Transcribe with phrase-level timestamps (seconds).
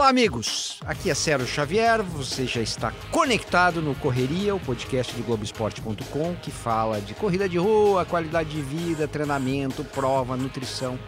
[0.00, 0.80] Olá, amigos.
[0.86, 2.02] Aqui é Sérgio Xavier.
[2.02, 7.58] Você já está conectado no Correria, o podcast do Globoesporte.com, que fala de corrida de
[7.58, 10.98] rua, qualidade de vida, treinamento, prova, nutrição,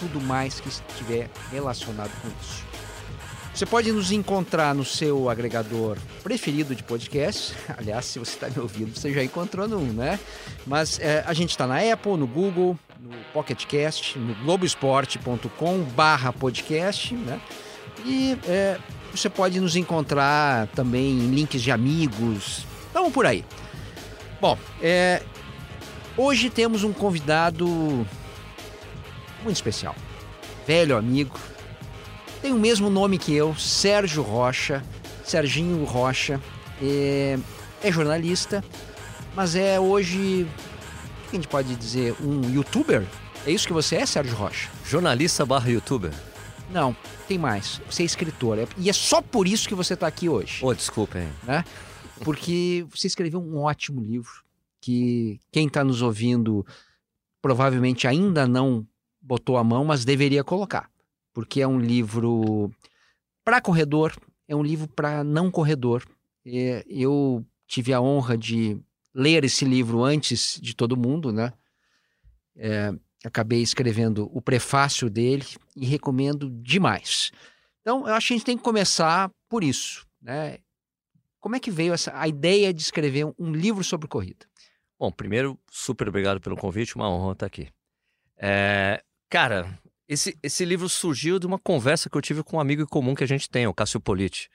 [0.00, 2.64] tudo mais que estiver relacionado com isso.
[3.54, 7.54] Você pode nos encontrar no seu agregador preferido de podcast.
[7.78, 10.18] Aliás, se você está me ouvindo, você já encontrou num, né?
[10.66, 17.40] Mas é, a gente está na Apple, no Google, no Pocket Cast, no globoesporte.com/podcast, né?
[18.04, 18.78] E é,
[19.12, 22.66] você pode nos encontrar também em links de amigos.
[22.92, 23.44] Vamos por aí.
[24.40, 25.22] Bom, é,
[26.16, 27.66] hoje temos um convidado
[29.42, 29.94] muito especial.
[30.66, 31.38] Velho amigo.
[32.40, 34.82] Tem o mesmo nome que eu, Sérgio Rocha.
[35.24, 36.40] Serginho Rocha.
[36.82, 37.38] É,
[37.82, 38.64] é jornalista,
[39.34, 40.46] mas é hoje.
[41.26, 42.14] O que a gente pode dizer?
[42.20, 43.04] Um youtuber?
[43.46, 44.68] É isso que você é, Sérgio Rocha?
[44.84, 46.12] Jornalista barra youtuber.
[46.70, 46.96] Não,
[47.32, 47.80] tem mais.
[47.90, 48.58] Você é escritor.
[48.58, 50.62] é- E é só por isso que você está aqui hoje.
[50.62, 51.28] Ô, desculpa, hein?
[51.44, 51.64] Né?
[52.22, 54.30] Porque você escreveu um ótimo livro
[54.82, 56.66] que quem está nos ouvindo
[57.40, 58.86] provavelmente ainda não
[59.20, 60.90] botou a mão, mas deveria colocar.
[61.32, 62.70] Porque é um livro
[63.42, 64.12] para corredor,
[64.46, 66.04] é um livro para não corredor.
[66.44, 68.78] É, eu tive a honra de
[69.14, 71.52] ler esse livro antes de todo mundo, né?
[72.56, 72.92] É,
[73.24, 77.30] acabei escrevendo o prefácio dele e recomendo demais.
[77.80, 80.58] Então, eu acho que a gente tem que começar por isso, né?
[81.40, 84.46] Como é que veio essa, a ideia de escrever um, livro sobre corrida?
[84.98, 87.68] Bom, primeiro, super obrigado pelo convite, uma honra estar aqui.
[88.36, 89.76] É, cara,
[90.08, 93.24] esse, esse livro surgiu de uma conversa que eu tive com um amigo comum que
[93.24, 94.48] a gente tem, o Cássio Politi.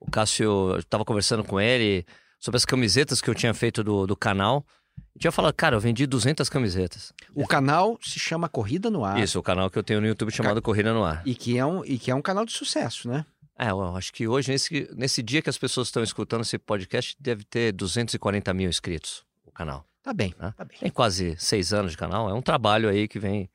[0.00, 2.04] O Cássio, eu estava conversando com ele
[2.40, 4.66] sobre as camisetas que eu tinha feito do, do canal.
[5.14, 7.12] E tinha falado, cara, eu vendi 200 camisetas.
[7.34, 9.18] O canal se chama Corrida no Ar.
[9.18, 11.22] Isso, o canal que eu tenho no YouTube chamado Corrida no Ar.
[11.26, 13.24] E que é um, e que é um canal de sucesso, né?
[13.58, 17.16] É, eu acho que hoje, nesse, nesse dia que as pessoas estão escutando esse podcast,
[17.18, 19.84] deve ter 240 mil inscritos o canal.
[20.02, 20.54] Tá bem, Né?
[20.56, 20.78] tá bem.
[20.78, 22.30] Tem quase seis anos de canal.
[22.30, 23.50] É um trabalho aí que vem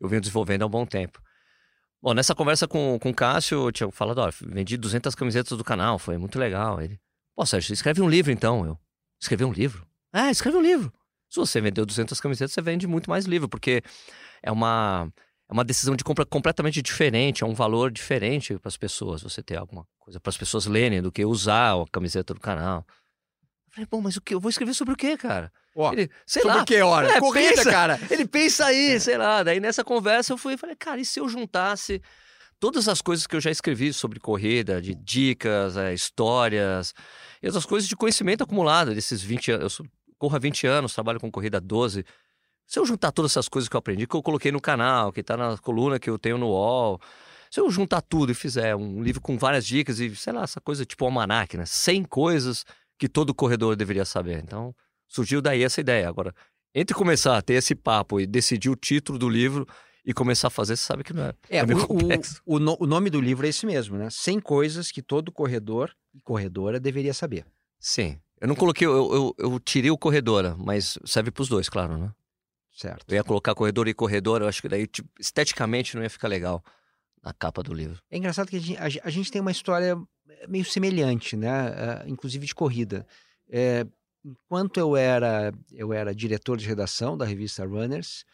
[0.00, 1.20] eu venho desenvolvendo há um bom tempo.
[2.02, 5.64] Bom, nessa conversa com, com o Cássio, eu tinha falado, ó, vendi 200 camisetas do
[5.64, 6.80] canal, foi muito legal.
[6.80, 7.00] Ele,
[7.34, 8.66] pô, Sérgio, escreve um livro então.
[8.66, 8.78] Eu,
[9.20, 9.86] escrever um livro?
[10.14, 10.92] É, escreve um livro.
[11.28, 13.82] Se você vendeu 200 camisetas, você vende muito mais livro, porque
[14.40, 15.12] é uma,
[15.48, 19.42] é uma decisão de compra completamente diferente, é um valor diferente para as pessoas, você
[19.42, 22.86] ter alguma coisa para as pessoas lerem do que usar a camiseta do canal.
[23.66, 24.32] Eu falei, bom, mas o que?
[24.32, 25.52] Eu vou escrever sobre o quê, cara?
[25.74, 27.10] Ó, Ele, sei sobre lá, que hora?
[27.10, 27.70] É, Corrida, pensa.
[27.70, 27.98] cara.
[28.08, 29.42] ele pensa aí, sei lá.
[29.42, 32.00] Daí nessa conversa eu fui e falei, cara, e se eu juntasse
[32.60, 36.94] todas as coisas que eu já escrevi sobre corrida, de dicas, é, histórias,
[37.42, 39.62] e outras coisas de conhecimento acumulado desses 20 anos.
[39.64, 39.86] Eu sou,
[40.18, 42.04] corro há 20 anos, trabalho com corrida há 12.
[42.66, 45.22] Se eu juntar todas essas coisas que eu aprendi, que eu coloquei no canal, que
[45.22, 47.00] tá na coluna que eu tenho no UOL,
[47.50, 50.60] se eu juntar tudo e fizer um livro com várias dicas e, sei lá, essa
[50.60, 51.64] coisa tipo almanac, né?
[51.66, 52.64] 100 coisas
[52.98, 54.38] que todo corredor deveria saber.
[54.42, 54.74] Então,
[55.06, 56.08] surgiu daí essa ideia.
[56.08, 56.34] Agora,
[56.74, 59.66] entre começar a ter esse papo e decidir o título do livro
[60.04, 62.42] e começar a fazer, você sabe que não é, É, meio o, o, complexo.
[62.44, 64.08] o, no- o nome do livro é esse mesmo, né?
[64.10, 67.46] 100 coisas que todo corredor e corredora deveria saber.
[67.78, 68.18] Sim.
[68.44, 72.12] Eu não coloquei, eu, eu, eu tirei o corredora, mas serve pros dois, claro, né?
[72.70, 73.06] Certo.
[73.08, 76.28] Eu ia colocar corredor e corredor, eu acho que daí, tipo, esteticamente, não ia ficar
[76.28, 76.62] legal
[77.22, 78.02] na capa do livro.
[78.10, 79.96] É engraçado que a gente, a gen- a gente tem uma história
[80.46, 81.48] meio semelhante, né?
[81.50, 83.06] Ah, inclusive de corrida.
[83.48, 83.86] É,
[84.22, 88.26] enquanto eu era, eu era diretor de redação da revista Runners,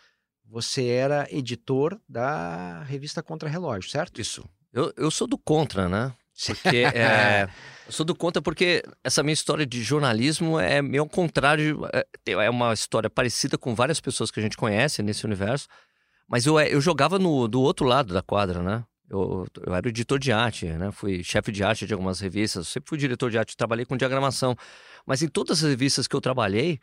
[0.45, 4.21] você era editor da revista Contra Relógio, certo?
[4.21, 4.45] Isso.
[4.73, 6.13] Eu, eu sou do contra, né?
[6.47, 7.49] Porque é,
[7.87, 11.81] eu sou do contra porque essa minha história de jornalismo é meio ao contrário.
[11.93, 15.67] É, é uma história parecida com várias pessoas que a gente conhece nesse universo.
[16.29, 18.85] Mas eu, é, eu jogava no, do outro lado da quadra, né?
[19.11, 20.93] Eu, eu era editor de arte, né?
[20.93, 22.69] Fui chefe de arte de algumas revistas.
[22.69, 24.57] Sempre fui diretor de arte, trabalhei com diagramação.
[25.05, 26.79] Mas em todas as revistas que eu trabalhei,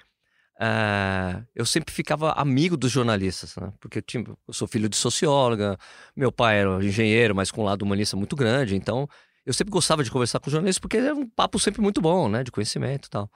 [0.59, 3.71] ah, eu sempre ficava amigo dos jornalistas, né?
[3.79, 5.77] Porque eu, tinha, eu sou filho de socióloga,
[6.15, 9.07] meu pai era engenheiro, mas com um lado humanista muito grande, então
[9.47, 12.43] eu sempre gostava de conversar com jornalistas porque era um papo sempre muito bom, né?
[12.43, 13.29] De conhecimento e tal.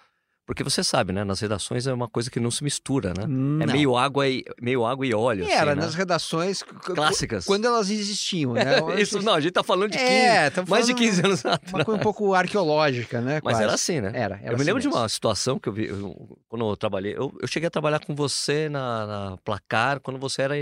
[0.45, 1.23] Porque você sabe, né?
[1.23, 3.23] Nas redações é uma coisa que não se mistura, né?
[3.23, 3.73] É Não.
[3.73, 5.45] meio água e, meio água e óleo.
[5.45, 5.81] assim, Era né?
[5.83, 7.45] nas redações Clássicas.
[7.45, 8.81] quando elas existiam, né?
[8.83, 11.45] Hoje- Isso não, a gente tá falando de 15, É, mais de falando 15 anos
[11.45, 11.73] atrás.
[11.73, 13.35] Uma coisa um pouco arqueológica, né?
[13.43, 13.63] Mas quase.
[13.63, 14.11] era assim, né?
[14.13, 14.99] Era, era eu me assim lembro de mesmo.
[15.01, 17.15] uma situação que eu vi eu- quando eu trabalhei.
[17.15, 20.55] Eu, eu cheguei a trabalhar com você na, na Placar quando você era,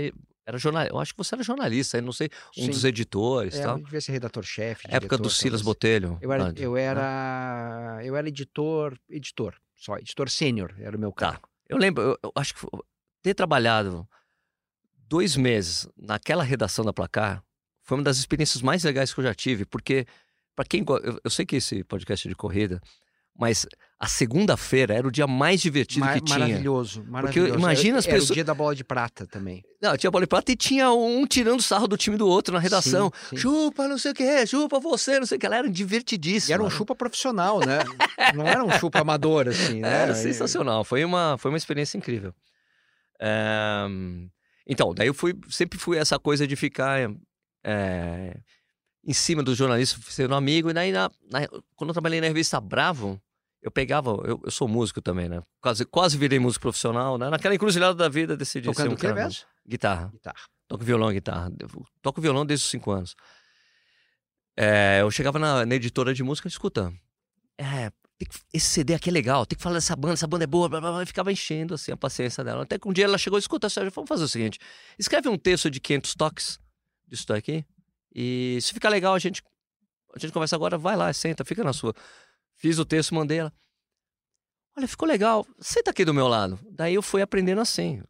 [0.46, 0.94] era jornalista.
[0.94, 2.28] Eu acho que você era jornalista, eu não sei,
[2.58, 2.70] um Sim.
[2.70, 3.78] dos editores É, tal.
[3.78, 4.86] eu devia ser redator-chefe.
[4.90, 5.62] Época do Silas talvez.
[5.62, 6.18] Botelho.
[6.20, 11.32] Eu era, eu era, eu era editor, editor, só, editor sênior era o meu Tá.
[11.32, 11.48] cargo.
[11.68, 12.70] Eu lembro, eu, eu acho que foi-
[13.22, 14.08] ter trabalhado
[15.08, 17.42] dois meses naquela redação da Placar
[17.82, 20.06] foi uma das experiências mais legais que eu já tive, porque
[20.54, 22.80] para quem eu, eu sei que esse podcast é de corrida,
[23.36, 23.66] mas
[24.00, 26.38] a segunda-feira era o dia mais divertido Mar que tinha.
[26.38, 27.48] Maravilhoso, maravilhoso.
[27.50, 28.30] Porque imagina as era, pessoas.
[28.30, 29.62] Era o dia da bola de prata também.
[29.78, 32.60] Não, tinha bola de prata e tinha um tirando sarro do time do outro na
[32.60, 33.12] redação.
[33.14, 33.36] Sim, sim.
[33.36, 35.44] Chupa, não sei o que, chupa você, não sei o que.
[35.44, 36.50] Ela era divertidíssima.
[36.50, 37.80] E era um chupa profissional, né?
[38.34, 40.04] não era um chupa amador, assim, né?
[40.04, 40.82] Era sensacional.
[40.82, 42.32] Foi uma, foi uma experiência incrível.
[43.20, 43.86] É...
[44.66, 47.10] Então, daí eu fui, sempre fui essa coisa de ficar
[47.62, 48.34] é,
[49.04, 50.70] em cima dos jornalistas, sendo amigo.
[50.70, 51.46] E daí, na, na,
[51.76, 53.20] quando eu trabalhei na revista Bravo,
[53.62, 55.42] eu pegava, eu, eu, sou músico também, né?
[55.60, 57.28] Quase, quase virei músico profissional, né?
[57.28, 59.14] Naquela encruzilhada da vida, decidi Tocando ser um cara.
[59.14, 59.44] mesmo?
[59.66, 60.10] Guitarra.
[60.12, 60.36] Guitarra.
[60.66, 61.52] Toco violão e guitarra.
[61.58, 61.68] Eu
[62.00, 63.14] toco violão desde os cinco anos.
[64.56, 66.92] É, eu chegava na, na, editora de música, escuta,
[67.58, 67.90] é,
[68.52, 70.80] esse CD aqui é legal, tem que falar dessa banda, essa banda é boa, blá,
[70.80, 72.64] blá, blá, e ficava enchendo assim a paciência dela.
[72.64, 74.58] Até que um dia ela chegou, escuta, Sérgio, vamos fazer o seguinte,
[74.98, 76.60] escreve um texto de 500 toques
[77.06, 77.64] disso daqui,
[78.14, 79.42] e se ficar legal, a gente,
[80.14, 81.94] a gente conversa agora, vai lá, senta, fica na sua.
[82.60, 83.52] Fiz o texto, mandei ela.
[84.76, 86.60] Olha, ficou legal, senta aqui do meu lado.
[86.70, 88.02] Daí eu fui aprendendo assim.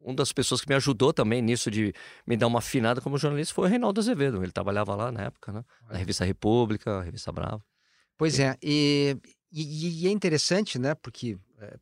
[0.00, 1.92] Uma das pessoas que me ajudou também nisso de
[2.26, 4.42] me dar uma afinada como jornalista foi o Reinaldo Azevedo.
[4.42, 5.62] Ele trabalhava lá na época, né?
[5.90, 7.62] Na revista República, revista Bravo.
[8.16, 9.14] Pois é, e,
[9.52, 10.94] e, e é interessante, né?
[10.94, 11.76] Porque é,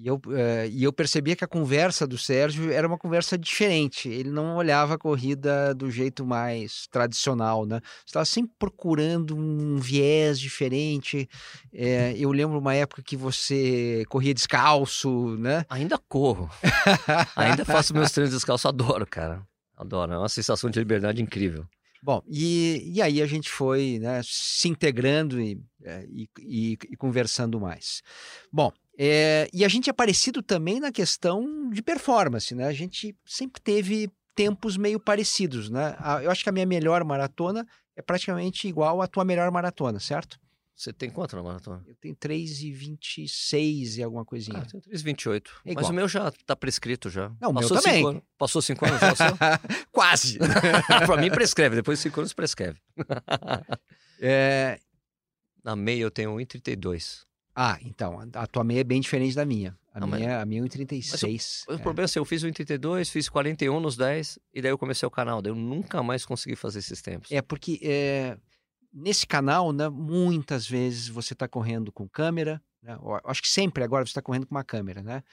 [0.00, 4.08] e eu, eh, e eu percebia que a conversa do Sérgio era uma conversa diferente.
[4.08, 7.80] Ele não olhava a corrida do jeito mais tradicional, né?
[7.98, 11.28] Você estava sempre procurando um viés diferente.
[11.72, 15.64] Eh, eu lembro uma época que você corria descalço, né?
[15.68, 16.48] Ainda corro.
[17.34, 19.42] Ainda faço meus treinos descalços, adoro, cara.
[19.76, 20.12] Adoro.
[20.12, 21.66] É uma sensação de liberdade incrível.
[22.00, 26.96] Bom, e, e aí a gente foi né, se integrando e, eh, e, e- e
[26.96, 28.02] conversando mais.
[28.52, 32.66] Bom, eh, e a gente é parecido também na questão de performance, né?
[32.66, 35.94] A gente sempre teve tempos meio parecidos, né?
[35.98, 37.66] A- Eu acho que a minha melhor maratona
[37.96, 40.38] é praticamente igual à tua melhor maratona, certo?
[40.76, 41.82] Você tem quanto na maratona?
[41.88, 44.58] Eu tenho 3 e 26 alguma coisinha.
[44.60, 45.50] Ah, eu tenho 3,28.
[45.66, 47.32] É Mas o meu já tá prescrito já.
[47.40, 47.96] Não, o meu Passou também.
[47.96, 49.00] Cinco anos, passou cinco anos?
[49.90, 50.38] Quase!
[51.04, 52.78] pra mim prescreve, depois de cinco anos prescreve.
[54.20, 54.78] É,
[55.64, 57.24] Na meia eu tenho 1,32.
[57.60, 59.76] Ah, então, a tua meia é bem diferente da minha.
[59.92, 61.64] A, Não, mas- minha, a minha é 1,36.
[61.66, 61.78] O é.
[61.78, 65.04] problema é assim, eu fiz o 1,32, fiz 41 nos 10, e daí eu comecei
[65.04, 65.42] o canal.
[65.42, 67.32] Daí eu nunca mais consegui fazer esses tempos.
[67.32, 68.38] É porque é,
[68.92, 72.62] nesse canal, né, muitas vezes você está correndo com câmera.
[72.80, 72.96] Né?
[73.24, 75.24] Acho que sempre agora você está correndo com uma câmera, né?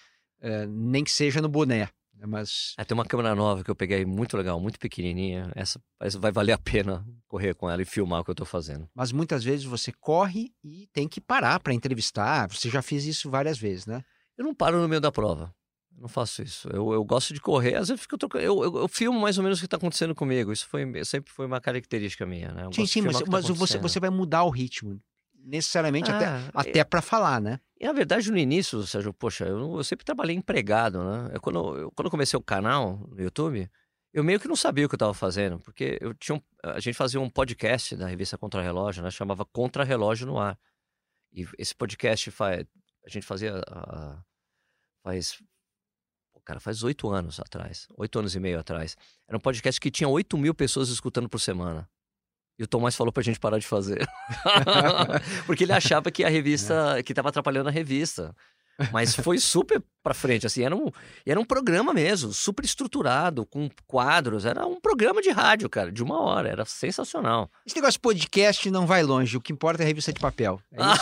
[0.41, 1.89] É, nem que seja no boné.
[2.27, 5.51] Mas Ah, tem uma câmera nova que eu peguei muito legal, muito pequenininha.
[5.55, 8.45] Essa, essa vai valer a pena correr com ela e filmar o que eu tô
[8.45, 8.89] fazendo.
[8.95, 12.49] mas muitas vezes você corre e tem que parar para entrevistar.
[12.49, 14.03] Você já fez isso várias vezes, né?
[14.37, 15.53] Eu não paro no meio da prova.
[15.95, 16.67] Eu não faço isso.
[16.69, 18.43] Eu, eu gosto de correr, às vezes eu fico trocando.
[18.43, 20.51] Eu, eu, eu filmo mais ou menos o que está acontecendo comigo.
[20.51, 22.63] Isso foi, sempre foi uma característica minha, né?
[22.73, 25.01] Sim, sim, mas, tá mas você, você vai mudar o ritmo.
[25.47, 27.59] Necessariamente, até, Ah, até para falar, né?
[27.79, 31.29] E na verdade, no início, Sérgio, poxa, eu, eu sempre trabalhei empregado, né?
[31.33, 33.69] Eu, quando, eu, quando eu comecei o canal no YouTube,
[34.11, 36.79] eu meio que não sabia o que eu estava fazendo, porque eu tinha um- a
[36.79, 39.11] gente fazia um podcast da revista Contra Relógio, né?
[39.11, 40.57] Chamava Contra Relógio no Ar.
[41.31, 42.65] E esse podcast faz,
[43.05, 44.23] a gente fazia ah,
[45.03, 45.43] faz,
[46.43, 48.95] cara, faz oito anos atrás, oito anos e meio atrás.
[49.27, 51.87] Era um podcast que tinha oito mil pessoas escutando por semana.
[52.57, 54.07] E o Tomás falou pra gente parar de fazer.
[55.45, 58.33] Porque ele achava que a revista, que tava atrapalhando a revista.
[58.91, 60.91] Mas foi super pra frente, assim, era um,
[61.25, 66.03] era um programa mesmo, super estruturado, com quadros, era um programa de rádio, cara, de
[66.03, 67.49] uma hora, era sensacional.
[67.65, 70.61] Esse negócio de podcast não vai longe, o que importa é a revista de papel.
[70.71, 70.95] É ah,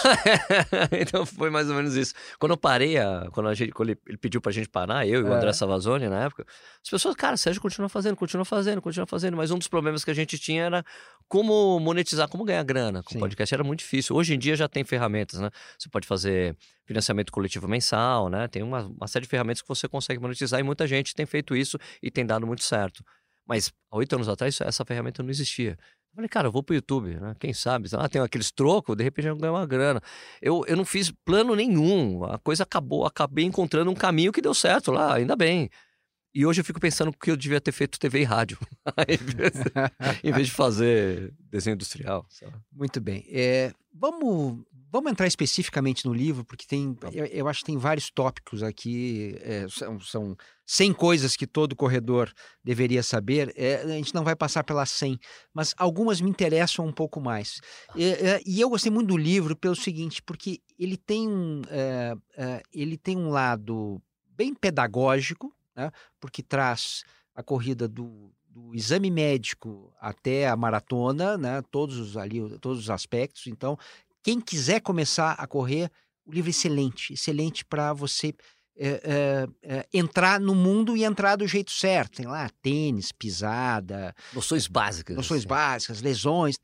[0.97, 2.13] então foi mais ou menos isso.
[2.39, 5.19] Quando eu parei, a, quando, a gente, quando ele, ele, pediu pra gente parar, eu
[5.19, 5.35] e o é.
[5.35, 6.45] André Savazone na época,
[6.81, 10.11] as pessoas, cara, Sérgio continua fazendo, continua fazendo, continua fazendo, mas um dos problemas que
[10.11, 10.85] a gente tinha era
[11.27, 14.15] como monetizar, como ganhar grana com o podcast, era muito difícil.
[14.15, 15.49] Hoje em dia já tem ferramentas, né?
[15.77, 18.47] Você pode fazer financiamento coletivo mensal, né?
[18.47, 21.55] Tem uma, uma série de ferramentas que você consegue monetizar e muita gente tem feito
[21.55, 23.03] isso e tem dado muito certo.
[23.45, 25.71] Mas há oito anos atrás essa ferramenta não existia.
[25.71, 27.35] Eu falei, cara, eu vou pro YouTube, né?
[27.39, 27.89] Quem sabe?
[27.93, 29.99] Ah, tem aqueles trocos, de repente eu ganho uma grana.
[30.41, 32.23] Eu, eu não fiz plano nenhum.
[32.25, 35.69] A coisa acabou, acabei encontrando um caminho que deu certo lá, ainda bem.
[36.35, 38.57] E hoje eu fico pensando que eu devia ter feito TV e rádio,
[40.23, 42.25] em vez de fazer desenho industrial.
[42.71, 43.23] Muito bem.
[43.29, 44.63] É, vamos
[44.93, 49.35] Vamos entrar especificamente no livro, porque tem, eu, eu acho que tem vários tópicos aqui,
[49.41, 52.31] é, são, são 100 coisas que todo corredor
[52.63, 53.51] deveria saber.
[53.57, 55.17] É, a gente não vai passar pelas 100,
[55.51, 57.59] mas algumas me interessam um pouco mais.
[57.95, 62.13] E, é, e eu gostei muito do livro pelo seguinte, porque ele tem um, é,
[62.37, 67.01] é, ele tem um lado bem pedagógico, né, porque traz
[67.33, 72.89] a corrida do, do exame médico até a maratona, né, todos os ali, todos os
[72.91, 73.47] aspectos.
[73.47, 73.75] Então,
[74.23, 75.91] quem quiser começar a correr,
[76.25, 78.33] o livro é excelente, excelente para você
[78.75, 82.17] é, é, é, entrar no mundo e entrar do jeito certo.
[82.17, 84.15] Tem lá tênis, pisada.
[84.33, 85.15] Noções básicas.
[85.15, 85.47] Noções assim.
[85.47, 86.55] básicas, lesões,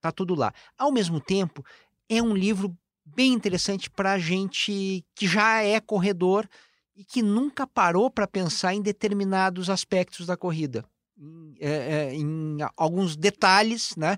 [0.00, 0.52] tá tudo lá.
[0.78, 1.64] Ao mesmo tempo,
[2.08, 6.48] é um livro bem interessante para gente que já é corredor
[6.96, 10.84] e que nunca parou para pensar em determinados aspectos da corrida.
[11.18, 14.16] Em, é, em alguns detalhes né,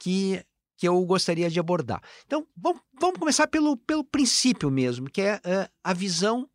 [0.00, 0.42] que
[0.78, 2.00] que eu gostaria de abordar.
[2.24, 6.48] Então, vamos, vamos começar pelo, pelo princípio mesmo, que é uh, a visão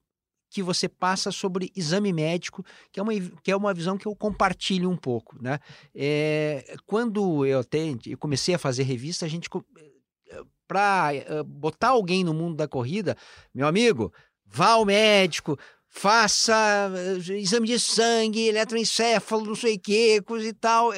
[0.50, 3.12] que você passa sobre exame médico, que é uma,
[3.44, 5.36] que é uma visão que eu compartilho um pouco.
[5.44, 5.60] Né?
[5.94, 9.50] É, quando eu, até, eu comecei a fazer revista, a gente.
[10.66, 11.12] Para
[11.42, 13.18] uh, botar alguém no mundo da corrida,
[13.54, 14.12] meu amigo,
[14.46, 16.90] vá ao médico, faça
[17.30, 20.92] exame de sangue, eletroencefalo, não sei o que, coisa e tal.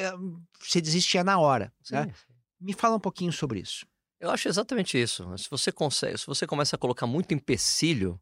[0.60, 1.72] Você desistia na hora.
[1.82, 2.12] Sim, né?
[2.60, 3.86] Me fala um pouquinho sobre isso.
[4.18, 5.26] Eu acho exatamente isso.
[5.36, 8.20] Se você consegue, se você começa a colocar muito empecilho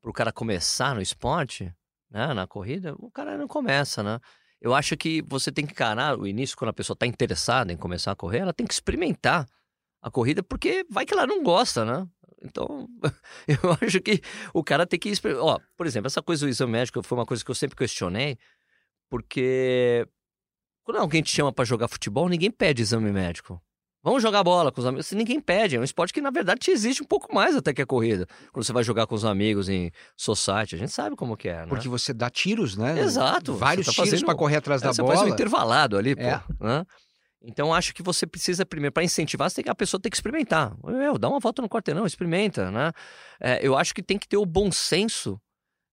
[0.00, 1.74] para o cara começar no esporte,
[2.10, 4.20] né, na corrida, o cara não começa, né?
[4.60, 7.76] Eu acho que você tem que encarar o início quando a pessoa está interessada em
[7.76, 9.46] começar a correr, ela tem que experimentar
[10.00, 12.06] a corrida porque vai que ela não gosta, né?
[12.42, 12.88] Então,
[13.48, 14.20] eu acho que
[14.54, 17.44] o cara tem que ó, por exemplo, essa coisa do exame médico foi uma coisa
[17.44, 18.38] que eu sempre questionei,
[19.10, 20.06] porque
[20.86, 23.60] quando alguém te chama para jogar futebol, ninguém pede exame médico.
[24.04, 25.10] Vamos jogar bola com os amigos.
[25.10, 25.74] Ninguém pede.
[25.74, 28.24] É um esporte que, na verdade, te existe um pouco mais até que a corrida.
[28.52, 31.62] Quando você vai jogar com os amigos em society, a gente sabe como que é,
[31.62, 31.66] né?
[31.66, 33.00] Porque você dá tiros, né?
[33.00, 33.56] Exato.
[33.56, 35.14] Vários tá tiros para correr atrás é, da você bola.
[35.14, 36.38] Você faz um intervalado ali, é.
[36.38, 36.64] pô.
[36.64, 36.86] Né?
[37.42, 40.16] Então, acho que você precisa, primeiro, para incentivar, você tem que, a pessoa tem que
[40.16, 40.72] experimentar.
[40.84, 42.92] Meu, dá uma volta no quarteirão, experimenta, né?
[43.40, 45.36] É, eu acho que tem que ter o bom senso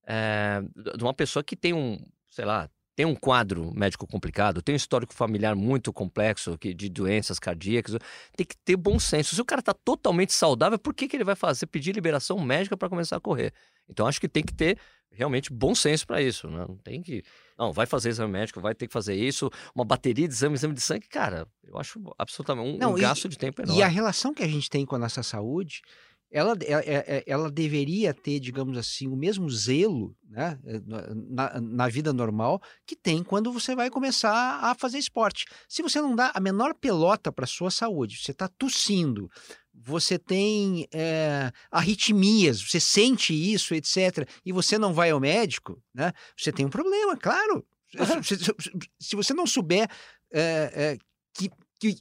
[0.06, 0.62] é,
[0.96, 1.98] de uma pessoa que tem um,
[2.30, 7.40] sei lá, tem um quadro médico complicado, tem um histórico familiar muito complexo de doenças
[7.40, 7.98] cardíacas,
[8.36, 9.36] tem que ter bom senso.
[9.36, 12.78] Se o cara está totalmente saudável, por que, que ele vai fazer pedir liberação médica
[12.78, 13.52] para começar a correr?
[13.90, 14.78] Então acho que tem que ter
[15.12, 16.66] realmente bom senso para isso, né?
[16.68, 17.24] Não tem que
[17.58, 20.74] não, vai fazer exame médico, vai ter que fazer isso, uma bateria de exame, exame
[20.74, 23.80] de sangue, cara, eu acho absolutamente um, não, um gasto de tempo enorme.
[23.80, 25.82] E a relação que a gente tem com a nossa saúde
[26.34, 30.82] ela, ela, é, é, ela deveria ter, digamos assim, o mesmo zelo né, eh,
[31.30, 35.46] na, na, vida normal que tem quando você vai começar a fazer esporte.
[35.70, 39.30] Se você não dá a menor pelota para a sua saúde, você está tossindo,
[39.72, 46.12] você tem é, arritmias, você sente isso, etc., e você não vai ao médico, né,
[46.36, 47.64] você tem um problema, claro.
[48.24, 48.38] se,
[49.00, 49.88] se, você não souber
[50.32, 50.98] é,
[51.32, 51.96] que, que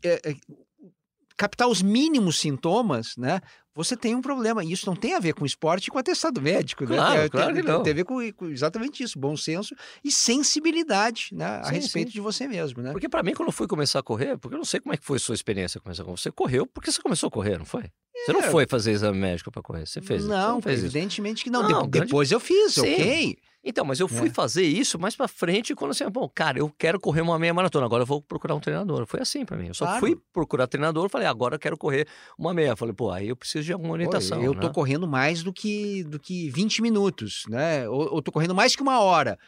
[1.36, 3.40] captar os mínimos sintomas, né?
[3.74, 4.62] Você tem um problema.
[4.62, 6.96] E isso não tem a ver com esporte e com atestado médico, né?
[6.96, 7.82] Claro, tem, claro tem, que não.
[7.82, 9.74] Tem a ver com, com, exatamente isso, bom senso
[10.04, 11.46] e sensibilidade, né?
[11.46, 12.14] A sim, respeito sim.
[12.14, 12.92] de você mesmo, né?
[12.92, 14.96] Porque para mim, quando eu fui começar a correr, porque eu não sei como é
[14.96, 16.18] que foi a sua experiência começar a correr.
[16.18, 17.82] Você correu porque você começou a correr, não foi?
[17.82, 18.24] É.
[18.26, 18.50] Você não é.
[18.50, 20.26] foi fazer exame médico para correr, você fez.
[20.26, 21.44] Não, não fez evidentemente isso.
[21.44, 21.62] que não.
[21.62, 22.06] não de, grande...
[22.06, 22.80] Depois eu fiz, sim.
[22.80, 23.38] ok.
[23.64, 24.30] Então, mas eu fui é.
[24.30, 27.86] fazer isso mais para frente quando assim, bom, cara, eu quero correr uma meia maratona,
[27.86, 29.06] agora eu vou procurar um treinador.
[29.06, 29.68] Foi assim para mim.
[29.68, 30.00] Eu só claro.
[30.00, 32.74] fui procurar treinador, falei, agora eu quero correr uma meia.
[32.74, 34.38] Falei, pô, aí eu preciso de alguma orientação.
[34.38, 34.60] Pô, eu né?
[34.60, 37.88] tô correndo mais do que do que 20 minutos, né?
[37.88, 39.38] Ou, ou tô correndo mais que uma hora.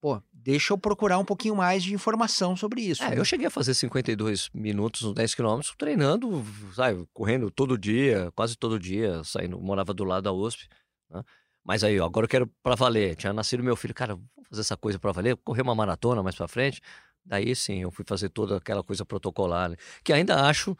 [0.00, 3.02] Pô, deixa eu procurar um pouquinho mais de informação sobre isso.
[3.02, 3.18] É, né?
[3.18, 8.54] eu cheguei a fazer 52 minutos nos 10 quilômetros treinando, sabe, correndo todo dia, quase
[8.54, 10.68] todo dia, saindo, morava do lado da USP,
[11.10, 11.22] né?
[11.64, 13.16] Mas aí, ó, agora eu quero pra valer.
[13.16, 16.36] Tinha nascido meu filho, cara, vamos fazer essa coisa pra valer, correr uma maratona mais
[16.36, 16.80] pra frente.
[17.24, 19.76] Daí sim, eu fui fazer toda aquela coisa protocolar, né?
[20.04, 20.76] que ainda acho,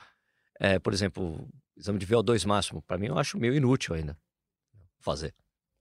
[0.61, 4.17] é, por exemplo, exame de VO2 máximo, para mim eu acho meio inútil ainda
[5.01, 5.35] fazer.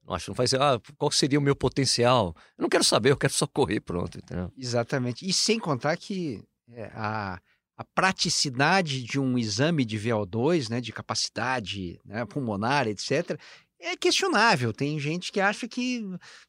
[0.06, 2.36] Não acho, não faz, ah, qual seria o meu potencial?
[2.58, 4.52] Eu não quero saber, eu quero só correr pronto, entendeu?
[4.58, 5.28] Exatamente.
[5.28, 7.40] E sem contar que é, a,
[7.78, 13.40] a praticidade de um exame de VO2, né, de capacidade né, pulmonar, etc.,
[13.84, 14.72] é questionável.
[14.72, 16.02] Tem gente que acha que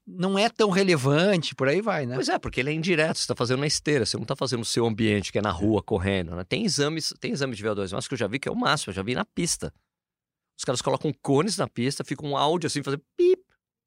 [0.07, 2.15] não é tão relevante, por aí vai, né?
[2.15, 4.61] Pois é, porque ele é indireto, você está fazendo na esteira, você não está fazendo
[4.61, 6.35] no seu ambiente, que é na rua, correndo.
[6.37, 6.45] Né?
[6.45, 8.91] Tem exames, tem exame de VO2 mas que eu já vi que é o máximo,
[8.91, 9.73] eu já vi na pista.
[10.57, 13.43] Os caras colocam cones na pista, fica um áudio assim, fazendo pip,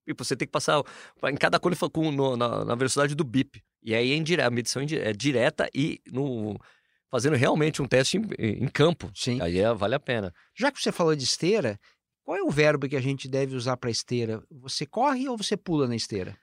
[0.05, 0.81] e você tem que passar
[1.25, 3.61] em cada cone com, no, na, na, velocidade do bip.
[3.83, 6.59] E aí é indireta, a medição é direta e no,
[7.09, 9.11] fazendo realmente um teste em, em campo.
[9.13, 9.41] Sim.
[9.41, 10.33] Aí é, vale a pena.
[10.55, 11.79] Já que você falou de esteira,
[12.27, 14.43] qual é o verbo que a gente deve usar para esteira?
[14.51, 16.37] Você corre ou você pula na esteira?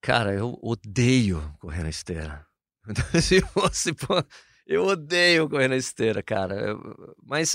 [0.00, 2.46] Cara, eu odeio correr na esteira.
[3.20, 3.94] Se você,
[4.66, 6.74] eu odeio correr na esteira, cara.
[7.22, 7.54] Mas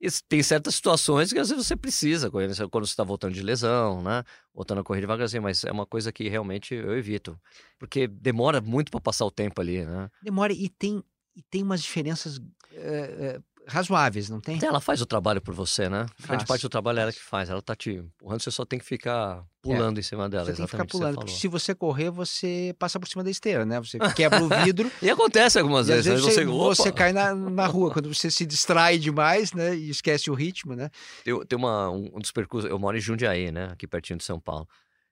[0.00, 3.42] isso, tem certas situações que às vezes você precisa correr, quando você está voltando de
[3.42, 4.24] lesão, né?
[4.54, 7.38] Voltando a correr devagarzinho, mas é uma coisa que realmente eu evito.
[7.78, 10.10] Porque demora muito para passar o tempo ali, né?
[10.22, 12.40] Demora e tem, e tem umas diferenças
[12.72, 14.58] é, é, razoáveis, não tem?
[14.62, 16.06] Ela faz o trabalho por você, né?
[16.16, 16.28] Faz.
[16.28, 17.50] Grande parte do trabalho é ela que faz.
[17.50, 20.00] Ela tá te empurrando, você só tem que ficar pulando é.
[20.00, 20.44] em cima dela.
[20.44, 23.66] Você tem que ficar pulando, porque se você correr, você passa por cima da esteira,
[23.66, 23.80] né?
[23.80, 24.90] Você quebra o vidro.
[25.02, 26.06] e acontece algumas vezes.
[26.06, 29.74] vezes você, você, você, cai na, na rua, quando você se distrai demais, né?
[29.74, 30.88] E esquece o ritmo, né?
[31.24, 33.70] Tem, tem uma, um, um dos percursos, eu moro em Jundiaí, né?
[33.72, 34.68] Aqui pertinho de São Paulo.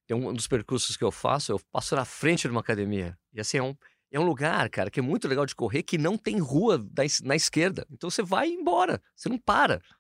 [0.07, 3.17] Tem um, um dos percursos que eu faço, eu passo na frente de uma academia.
[3.33, 3.75] E assim, é um
[4.17, 6.81] é um lugar, cara, que é muito legal de correr, que não tem rua
[7.25, 7.85] na esquerda.
[7.91, 9.81] Então você vai embora, você não para.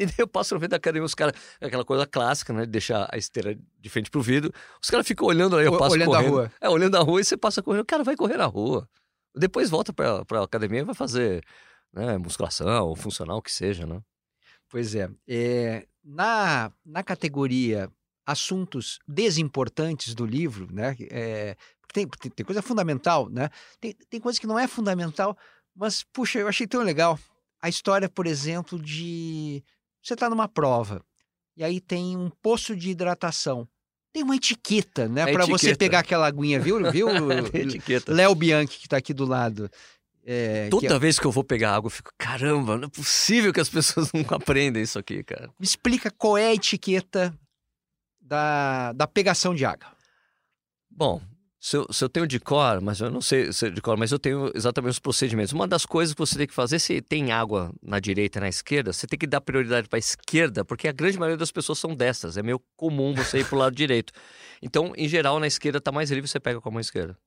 [0.00, 2.60] E daí eu passo no meio da academia, os caras, aquela coisa clássica, né?
[2.60, 4.52] De deixar a esteira de frente pro vidro.
[4.80, 6.26] Os caras ficam olhando aí, eu passo olhando correndo.
[6.26, 6.52] a rua.
[6.60, 7.82] É, olhando a rua e você passa correndo.
[7.82, 8.88] O cara vai correr na rua.
[9.36, 11.44] Depois volta pra, pra academia e vai fazer
[11.92, 14.00] né, musculação, ou funcional, o que seja, né?
[14.68, 15.10] Pois é.
[15.26, 15.84] é.
[16.04, 17.90] na, na categoria
[18.28, 20.94] assuntos desimportantes do livro, né?
[21.10, 21.56] É,
[21.94, 23.48] tem, tem, coisa fundamental, né?
[23.80, 25.34] Tem, tem coisa que não é fundamental,
[25.74, 27.18] mas, puxa, eu achei tão legal.
[27.62, 29.64] A história, por exemplo, de
[30.02, 31.02] você está numa prova
[31.56, 33.66] e aí tem um poço de hidratação.
[34.12, 35.32] Tem uma etiqueta, né?
[35.32, 36.78] Para você pegar aquela aguinha, viu?
[36.92, 37.08] viu?
[37.54, 38.12] etiqueta.
[38.12, 39.70] Léo Bianchi, que está aqui do lado.
[40.22, 40.92] É, Toda que...
[40.92, 43.70] É vez que eu vou pegar água, eu fico, caramba, não é possível que as
[43.70, 45.48] pessoas não aprendem isso aqui, cara.
[45.58, 47.34] Me explica qual é a etiqueta
[48.28, 49.88] da, da pegação de água.
[50.90, 51.20] Bom,
[51.60, 54.12] se eu, se eu, tenho de cor, mas eu não sei se de cor, mas
[54.12, 55.52] eu tenho exatamente os procedimentos.
[55.52, 58.48] Uma das coisas que você tem que fazer, se tem água na direita e na
[58.48, 61.78] esquerda, você tem que dar prioridade para a esquerda, porque a grande maioria das pessoas
[61.78, 62.36] são destras.
[62.36, 64.12] É meio comum você ir para o lado direito.
[64.62, 67.18] Então, em geral, na esquerda está mais livre, você pega com a mão esquerda.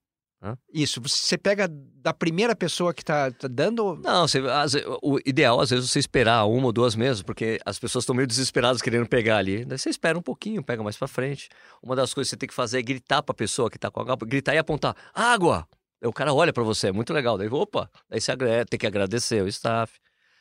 [0.44, 0.58] Hã?
[0.74, 3.96] Isso, você pega da primeira pessoa que está tá dando.
[4.04, 7.78] Não, você, as, o ideal às vezes você esperar uma ou duas mesmo, porque as
[7.78, 9.64] pessoas estão meio desesperadas querendo pegar ali.
[9.64, 11.48] Daí você espera um pouquinho, pega mais para frente.
[11.82, 13.92] Uma das coisas que você tem que fazer é gritar para a pessoa que está
[13.92, 15.68] com água, gritar e apontar: água!
[16.02, 17.38] Aí o cara olha para você, é muito legal.
[17.38, 18.36] Daí, opa, daí você
[18.68, 19.94] tem que agradecer o staff.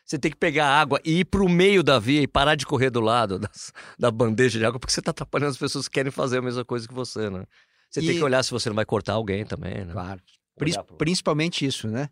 [0.06, 2.66] Você tem que pegar água e ir para o meio da via e parar de
[2.66, 5.94] correr do lado das, da bandeja de água, porque você está atrapalhando as pessoas que
[5.94, 7.44] querem fazer a mesma coisa que você, né?
[7.90, 8.06] Você e...
[8.06, 9.92] tem que olhar se você não vai cortar alguém também, né?
[9.92, 10.20] Claro.
[10.56, 10.96] pro...
[10.96, 12.08] Principalmente isso, né?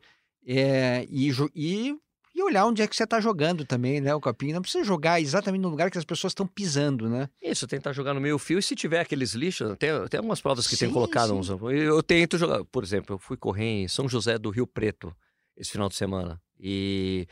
[0.47, 1.97] É, e, e,
[2.35, 4.15] e, olhar onde é que você está jogando também, né?
[4.15, 4.55] O copinho.
[4.55, 7.29] Não precisa jogar exatamente no lugar que as pessoas estão pisando, né?
[7.41, 8.59] Isso, tentar jogar no meio fio.
[8.59, 11.49] E se tiver aqueles lixos, tem, tem algumas provas que sim, tem colocado uns.
[11.49, 12.65] Eu tento jogar.
[12.65, 15.15] Por exemplo, eu fui correr em São José do Rio Preto
[15.57, 16.41] esse final de semana.
[16.59, 17.27] E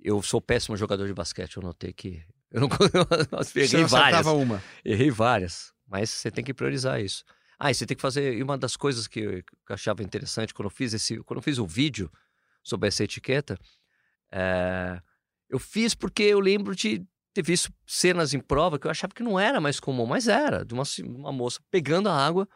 [0.00, 1.56] eu sou péssimo jogador de basquete.
[1.56, 2.22] Eu notei que.
[2.50, 2.68] Eu não.
[3.54, 4.26] eu errei várias.
[4.26, 4.62] uma.
[4.84, 5.72] Errei várias.
[5.88, 7.24] Mas você tem que priorizar isso.
[7.58, 8.34] Ah, e você tem que fazer.
[8.34, 11.18] E uma das coisas que eu, achava interessante quando eu fiz esse.
[11.24, 12.10] Quando eu fiz o vídeo
[12.62, 13.58] sobre essa etiqueta,
[14.30, 15.00] é,
[15.48, 19.22] eu fiz porque eu lembro de ter visto cenas em prova que eu achava que
[19.22, 22.48] não era mais comum, mas era, de uma, uma moça pegando a água,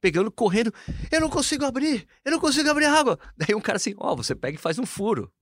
[0.00, 0.72] pegando, correndo.
[1.10, 3.18] Eu não consigo abrir, eu não consigo abrir a água.
[3.36, 5.32] Daí um cara assim, ó, oh, você pega e faz um furo.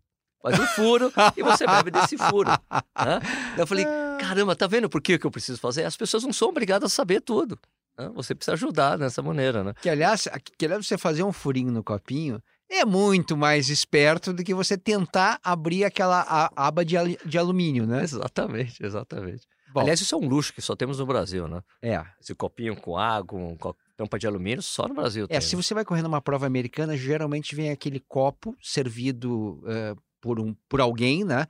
[0.42, 2.49] Faz um furo e você bebe desse furo.
[2.51, 3.20] Né?
[3.51, 3.85] Daí eu falei,
[4.18, 5.85] caramba, tá vendo por que, que eu preciso fazer?
[5.85, 7.59] As pessoas não são obrigadas a saber tudo.
[8.00, 8.10] Né?
[8.14, 9.74] Você precisa ajudar dessa maneira, né?
[9.80, 14.44] Que aliás, que aliás você fazer um furinho no copinho é muito mais esperto do
[14.44, 18.02] que você tentar abrir aquela aba de, de alumínio, né?
[18.02, 19.46] Exatamente, exatamente.
[19.72, 21.62] Bom, aliás, isso é um luxo que só temos no Brasil, né?
[21.82, 22.02] É.
[22.20, 23.56] Esse copinho com água, um
[23.96, 25.24] tampa de alumínio, só no Brasil.
[25.24, 25.40] É, tem.
[25.40, 30.54] se você vai correndo uma prova americana, geralmente vem aquele copo servido uh, por, um,
[30.68, 31.46] por alguém, né?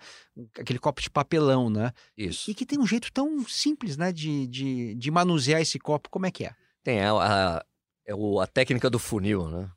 [0.59, 1.93] Aquele copo de papelão, né?
[2.17, 2.51] Isso.
[2.51, 4.13] E que tem um jeito tão simples, né?
[4.13, 6.09] De, de, de manusear esse copo.
[6.11, 6.55] Como é que é?
[6.83, 7.65] Tem a, a,
[8.07, 9.71] é a técnica do funil, né?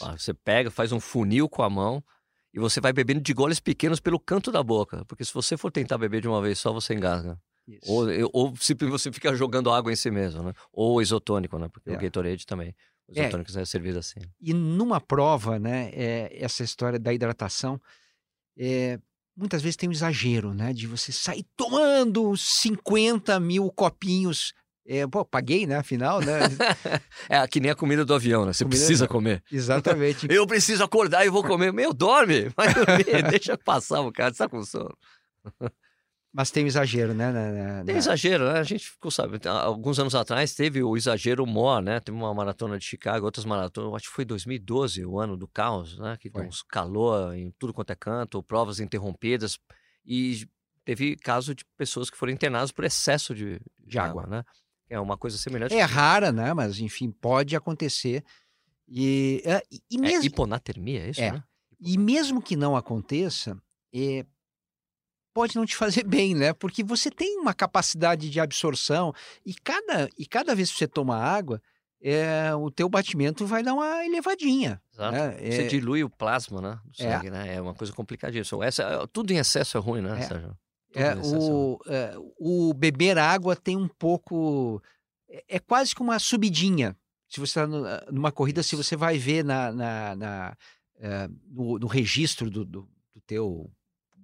[0.00, 2.02] Ah, Você pega, faz um funil com a mão
[2.54, 5.04] e você vai bebendo de goles pequenos pelo canto da boca.
[5.06, 7.38] Porque se você for tentar beber de uma vez só, você engasga.
[7.66, 7.92] Isso.
[7.92, 10.52] Ou, ou se você fica jogando água em si mesmo, né?
[10.72, 11.68] Ou isotônico, né?
[11.68, 11.94] Porque É.
[11.94, 12.74] o Gatorade também.
[13.06, 13.22] O É.
[13.22, 14.20] isotônico é servido assim.
[14.40, 17.78] E numa prova, né, é, essa história da hidratação,
[18.58, 18.98] é,
[19.36, 24.52] muitas vezes tem um exagero, né, de você sair tomando 50 mil copinhos.
[24.90, 26.40] É, pô, paguei, né, afinal, né?
[27.28, 28.54] É que nem a comida do avião, né?
[28.54, 29.42] Você Comida- precisa comer.
[29.52, 30.26] Exatamente.
[30.32, 31.72] Eu preciso acordar e vou comer.
[31.74, 32.48] Meu, dorme!
[32.56, 34.96] Vai dormir, deixa passar o cara, você tá com sono.
[36.32, 37.32] Mas tem um exagero, né?
[37.32, 38.60] na- na- Tem exagero, né?
[38.60, 39.46] A gente ficou sabendo.
[39.48, 42.00] há Alguns anos atrás teve o exagero maior, né?
[42.00, 43.94] Teve uma maratona de Chicago, outras maratonas.
[43.94, 46.16] Acho que foi 2012, o ano do caos, né?
[46.20, 46.42] Que Foi.
[46.42, 49.58] deu uns calor em tudo quanto é canto, provas interrompidas.
[50.04, 50.46] E
[50.84, 54.26] teve caso de pessoas que foram internadas por excesso de, De água.
[54.26, 54.44] né?
[54.90, 55.74] É uma coisa semelhante.
[55.74, 56.52] É rara, né?
[56.54, 58.22] Mas, enfim, pode acontecer.
[58.86, 61.32] E, é, e- É mesmo, hiponatermia, é isso, É.
[61.32, 61.42] né?
[61.80, 63.56] e mesmo que não aconteça,
[63.94, 64.24] é,
[65.38, 66.52] pode não te fazer bem, né?
[66.52, 69.12] Porque você tem uma capacidade de absorção
[69.46, 71.62] e cada, e cada vez que você toma água,
[72.02, 74.80] é, o teu batimento vai dar uma elevadinha.
[74.92, 75.12] Exato.
[75.12, 75.36] né?
[75.50, 76.78] Você É, dilui o plasma, né?
[76.84, 77.12] Do É.
[77.12, 77.54] sangue, né?
[77.56, 78.64] É uma coisa complicadíssima.
[78.64, 80.22] Essa, tudo em excesso é ruim, né, É.
[80.22, 80.56] Sérgio?
[80.94, 84.82] É, excesso é o, é, o beber água tem um pouco.
[85.28, 86.96] É, é quase que uma subidinha.
[87.28, 87.66] Se você está
[88.10, 90.56] numa corrida, se você vai ver na, na- na,
[90.98, 93.70] é, no, no registro do, do, do teu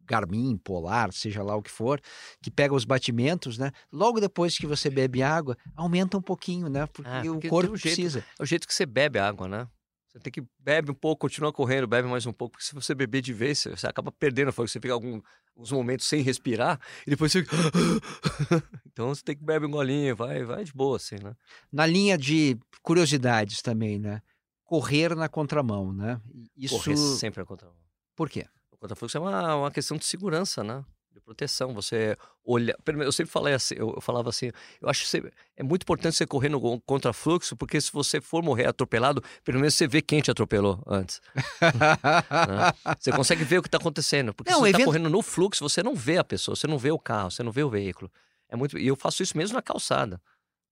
[0.06, 2.00] Garmin, Polar, seja lá o que for,
[2.42, 3.70] que pega os batimentos, né?
[3.92, 6.86] Logo depois que você bebe água, aumenta um pouquinho, né?
[6.86, 7.94] Porque, Ah, porque o corpo um jeito.
[7.94, 8.24] precisa.
[8.38, 9.68] É o jeito que você bebe a água, né?
[10.14, 12.94] Você tem que bebe um pouco, continua correndo, bebe mais um pouco, porque se você
[12.94, 14.52] beber de vez, você, acaba perdendo a.
[14.52, 15.20] Você fica algum,
[15.56, 17.56] alguns momentos sem respirar e depois você fica...
[18.86, 21.34] então você tem que beber um golinho, vai, vai de boa, assim, né?
[21.72, 24.22] Na linha de curiosidades também, né?
[24.62, 26.20] Correr na contramão, né?
[26.56, 26.76] Isso.
[26.76, 27.76] Correr sempre a contramão.
[28.14, 28.46] Por quê?
[28.84, 30.84] O contrafluxo é uma, uma questão de segurança, né?
[31.10, 31.72] De proteção.
[31.72, 32.76] Você olha.
[32.86, 36.26] Eu sempre falei assim, eu, falava assim, eu acho que você- é muito importante você
[36.26, 40.30] correr no contrafluxo, porque se você for morrer atropelado, pelo menos você vê quem te
[40.30, 41.22] atropelou antes.
[41.62, 42.94] né?
[43.00, 44.34] Você consegue ver o que está acontecendo.
[44.34, 46.66] Porque Não, se você está evento- correndo no fluxo, você não vê a pessoa, você
[46.66, 48.10] não vê o carro, você não vê o veículo.
[48.50, 48.76] É muito...
[48.78, 50.20] E eu faço isso mesmo na calçada.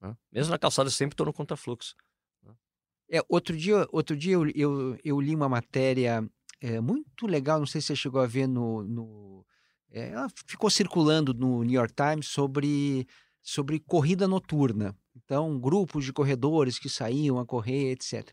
[0.02, 0.14] né?
[0.30, 1.94] Mesmo na calçada, eu sempre estou no contrafluxo.
[3.10, 6.24] É, outro dia, outro dia eu, eu, eu li uma matéria
[6.62, 8.84] é, muito legal, não sei se você chegou a ver no.
[8.84, 9.46] no
[9.90, 13.06] é, ela ficou circulando no New York Times sobre,
[13.42, 14.96] sobre corrida noturna.
[15.16, 18.30] Então, grupos de corredores que saíam a correr, etc.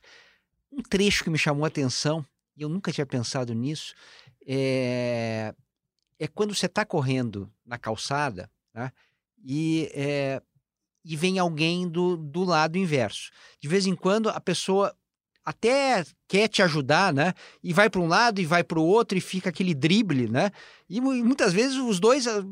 [0.72, 2.24] Um trecho que me chamou a atenção,
[2.56, 3.96] e eu nunca tinha pensado nisso,
[4.46, 5.54] é,
[6.20, 8.92] é quando você está correndo na calçada né,
[9.44, 10.40] e, é,
[11.04, 14.96] e vem alguém do, do lado inverso de vez em quando a pessoa
[15.50, 17.34] até quer te ajudar, né?
[17.64, 20.52] E vai para um lado e vai para o outro e fica aquele drible, né?
[20.90, 22.44] E mu- muitas vezes os dois ah,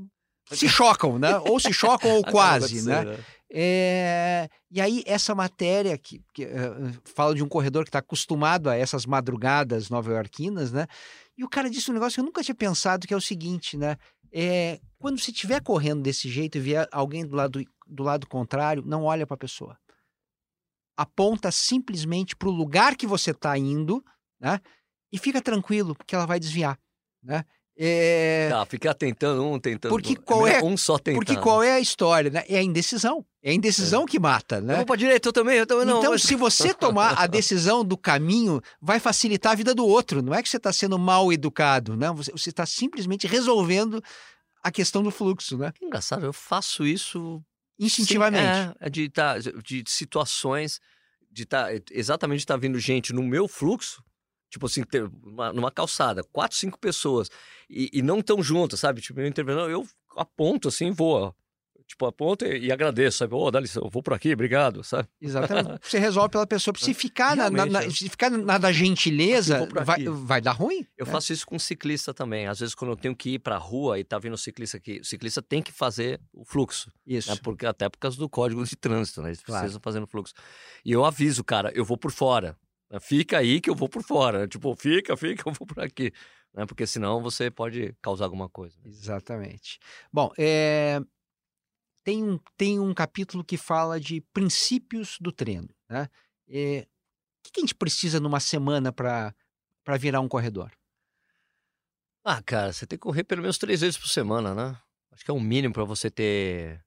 [0.51, 1.37] se chocam, né?
[1.39, 3.01] Ou se chocam ou quase, né?
[3.01, 6.71] acontecendo, É, E aí, essa matéria que, que, eh,
[7.15, 10.87] fala de um corredor que está acostumado a essas madrugadas nova-iorquinas, né?
[11.37, 13.77] E o cara disse um negócio que eu nunca tinha pensado, que é o seguinte,
[13.77, 13.95] né?
[14.33, 18.83] É, quando você estiver correndo desse jeito e vier alguém do lado, do lado contrário,
[18.85, 19.77] não olha para a pessoa.
[20.97, 24.03] Aponta simplesmente para o lugar que você está indo,
[24.41, 24.59] né?
[25.11, 26.77] E fica tranquilo, porque ela vai desviar,
[27.23, 27.45] né?
[27.79, 30.23] É, Tá, ficar tentando um, tentando Porque outro.
[30.25, 31.23] qual melhor é- Um só tentando.
[31.23, 32.43] porque qual é a história, né?
[32.49, 33.23] É a indecisão.
[33.43, 34.75] É a indecisão que mata, Eu né?
[34.77, 35.99] vou pra direita, eu também, eu também não.
[35.99, 40.23] Então, mas- se você tomar a decisão do caminho, vai facilitar a vida do outro.
[40.23, 41.95] Não é que você está sendo mal educado.
[42.15, 44.03] Você você está simplesmente resolvendo
[44.63, 45.71] a questão do fluxo, né?
[45.71, 47.39] Que engraçado, eu faço isso
[47.79, 48.55] Instintivamente.
[48.57, 50.79] Sim, é, é de, tá, de situações,
[51.31, 54.03] de tá, exatamente estar vindo gente no meu fluxo,
[54.49, 54.83] tipo assim,
[55.23, 57.29] uma- numa calçada, quatro, cinco pessoas,
[57.69, 59.01] e, e não tão juntas, sabe?
[59.01, 59.85] Tipo, eu intervendo, eu
[60.15, 61.33] aponto assim, vou, ó.
[61.87, 63.33] Tipo, aponto e, e agradeço, sabe?
[63.33, 65.07] Ô, dá licença, eu vou por aqui, obrigado, sabe?
[65.21, 65.79] Exatamente.
[65.89, 66.73] Você resolve pela pessoa.
[66.77, 70.85] Se ficar na, na- na- se ficar na da gentileza, vai, vai dar ruim.
[70.97, 71.11] Eu né?
[71.11, 72.47] faço isso com ciclista também.
[72.47, 74.99] Às vezes, quando eu tenho que ir pra rua e tá vindo o ciclista aqui,
[74.99, 76.91] o ciclista tem que fazer o fluxo.
[77.05, 77.29] Isso.
[77.31, 77.37] né?
[77.41, 79.29] Porque, até por causa do código de trânsito, né?
[79.29, 79.61] Eles Claro.
[79.61, 80.33] precisam fazer no fluxo.
[80.83, 82.57] E eu aviso, cara, eu vou por fora.
[82.91, 82.99] né?
[82.99, 84.47] Fica aí que eu vou por fora.
[84.47, 86.11] Tipo, fica, fica, eu vou por aqui.
[86.53, 86.65] Né?
[86.65, 88.75] Porque senão você pode causar alguma coisa.
[88.83, 88.89] né?
[88.89, 89.79] Exatamente.
[90.11, 90.99] Bom, é,
[92.07, 95.67] tem, um, tem um capítulo que fala de princípios do treino.
[95.89, 96.07] Né?
[96.47, 96.87] É,
[97.45, 99.35] o que a gente precisa numa semana para
[99.99, 100.71] virar um corredor?
[102.23, 104.79] Ah, cara, você tem que correr pelo menos três vezes por semana, né?
[105.11, 106.81] Acho que é o um mínimo para você ter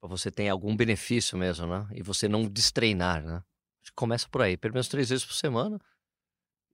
[0.00, 1.88] para você ter algum benefício mesmo, né?
[1.92, 3.42] E você não destreinar, né?
[3.82, 5.80] Acho que começa por aí, pelo menos três vezes por semana.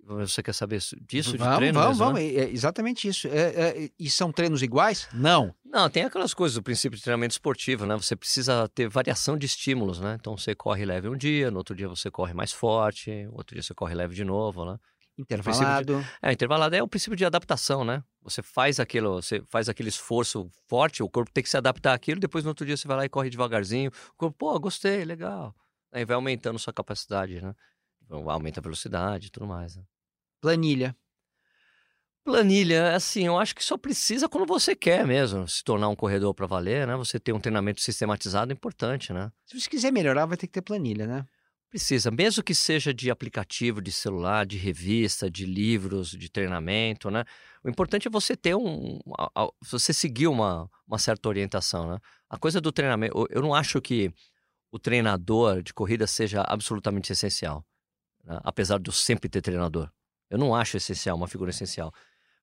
[0.04, 1.78] Você quer saber disso vamos, de treino?
[1.78, 2.26] Vamos, mesmo, vamos, né?
[2.26, 3.28] é exatamente isso.
[3.28, 5.08] É, é, e são treinos iguais?
[5.12, 5.54] Não.
[5.64, 7.96] Não, tem aquelas coisas do princípio de treinamento esportivo, né?
[7.96, 10.16] Você precisa ter variação de estímulos, né?
[10.20, 13.62] Então você corre leve um dia, no outro dia você corre mais forte, outro dia
[13.62, 14.76] você corre leve de novo, né?
[15.16, 16.00] Intervalado.
[16.00, 16.06] De...
[16.20, 18.02] É, intervalado é o princípio de adaptação, né?
[18.22, 22.20] Você faz aquilo, você faz aquele esforço forte, o corpo tem que se adaptar àquilo,
[22.20, 23.90] depois no outro dia você vai lá e corre devagarzinho.
[24.14, 25.54] O corpo, pô, gostei, legal.
[25.92, 27.54] Aí vai aumentando sua capacidade, né?
[28.10, 29.76] Aumenta a velocidade e tudo mais.
[29.76, 29.82] Né?
[30.40, 30.96] Planilha.
[32.24, 36.32] Planilha, assim, eu acho que só precisa quando você quer mesmo se tornar um corredor
[36.32, 36.94] para valer, né?
[36.94, 39.32] Você ter um treinamento sistematizado é importante, né?
[39.44, 41.26] Se você quiser melhorar, vai ter que ter planilha, né?
[41.68, 47.24] Precisa, mesmo que seja de aplicativo, de celular, de revista, de livros, de treinamento, né?
[47.64, 49.00] O importante é você ter um.
[49.62, 51.98] você seguir uma, uma certa orientação, né?
[52.28, 54.12] A coisa do treinamento, eu não acho que
[54.70, 57.64] o treinador de corrida seja absolutamente essencial,
[58.24, 58.40] né?
[58.44, 59.90] apesar de eu sempre ter treinador.
[60.30, 61.92] Eu não acho essencial, uma figura essencial.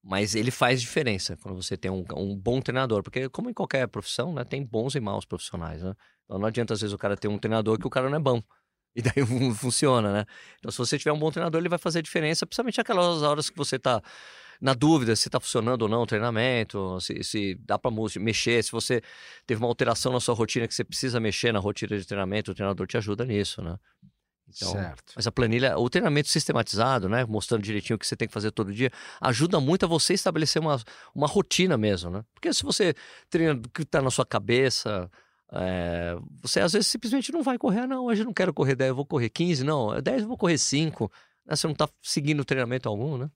[0.02, 3.04] Mas ele faz diferença quando você tem um, um, bom treinador.
[3.04, 5.84] Porque, como em qualquer profissão, né, tem bons e maus profissionais.
[5.84, 5.94] Né?
[6.24, 8.22] Então não adianta, às vezes, o cara ter um treinador que o cara não é
[8.22, 8.42] bom.
[8.96, 9.24] E daí
[9.56, 10.26] funciona, né?
[10.58, 13.56] Então, se você tiver um bom treinador, ele vai fazer diferença, principalmente aquelas horas que
[13.56, 14.02] você está
[14.60, 18.72] na dúvida se está funcionando ou não o treinamento, se, se dá para mexer, se
[18.72, 19.02] você
[19.46, 22.56] teve uma alteração na sua rotina que você precisa mexer na rotina de treinamento, o
[22.56, 23.78] treinador te ajuda nisso, né?
[24.56, 25.14] Então, certo.
[25.16, 28.52] Mas a planilha, o treinamento sistematizado, né, mostrando direitinho o que você tem que fazer
[28.52, 30.82] todo dia, ajuda muito a você estabelecer uma,
[31.14, 32.24] uma rotina mesmo, né?
[32.34, 32.96] Porque se você
[33.30, 35.10] treina o que está na sua cabeça,
[35.52, 38.76] é, você às vezes simplesmente não vai correr, ah, não, hoje eu não quero correr
[38.76, 41.12] 10, eu vou correr 15, não, 10 eu vou correr 5.
[41.46, 41.56] Né?
[41.56, 43.30] Você não está seguindo treinamento algum, né?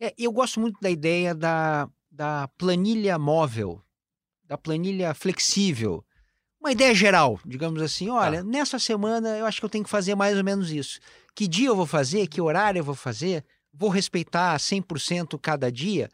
[0.00, 3.80] É, eu gosto muito da ideia da, da planilha móvel,
[4.44, 6.04] da planilha flexível
[6.62, 8.44] uma ideia geral, digamos assim, olha, tá.
[8.44, 11.00] nessa semana eu acho que eu tenho que fazer mais ou menos isso.
[11.34, 16.08] Que dia eu vou fazer, que horário eu vou fazer, vou respeitar 100% cada dia?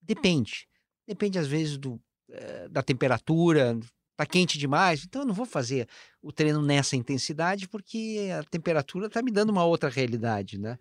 [0.00, 0.66] Depende.
[1.06, 3.78] Depende às vezes do, eh, da temperatura,
[4.16, 5.88] tá quente demais, então eu não vou fazer
[6.20, 10.78] o treino nessa intensidade porque a temperatura tá me dando uma outra realidade, né?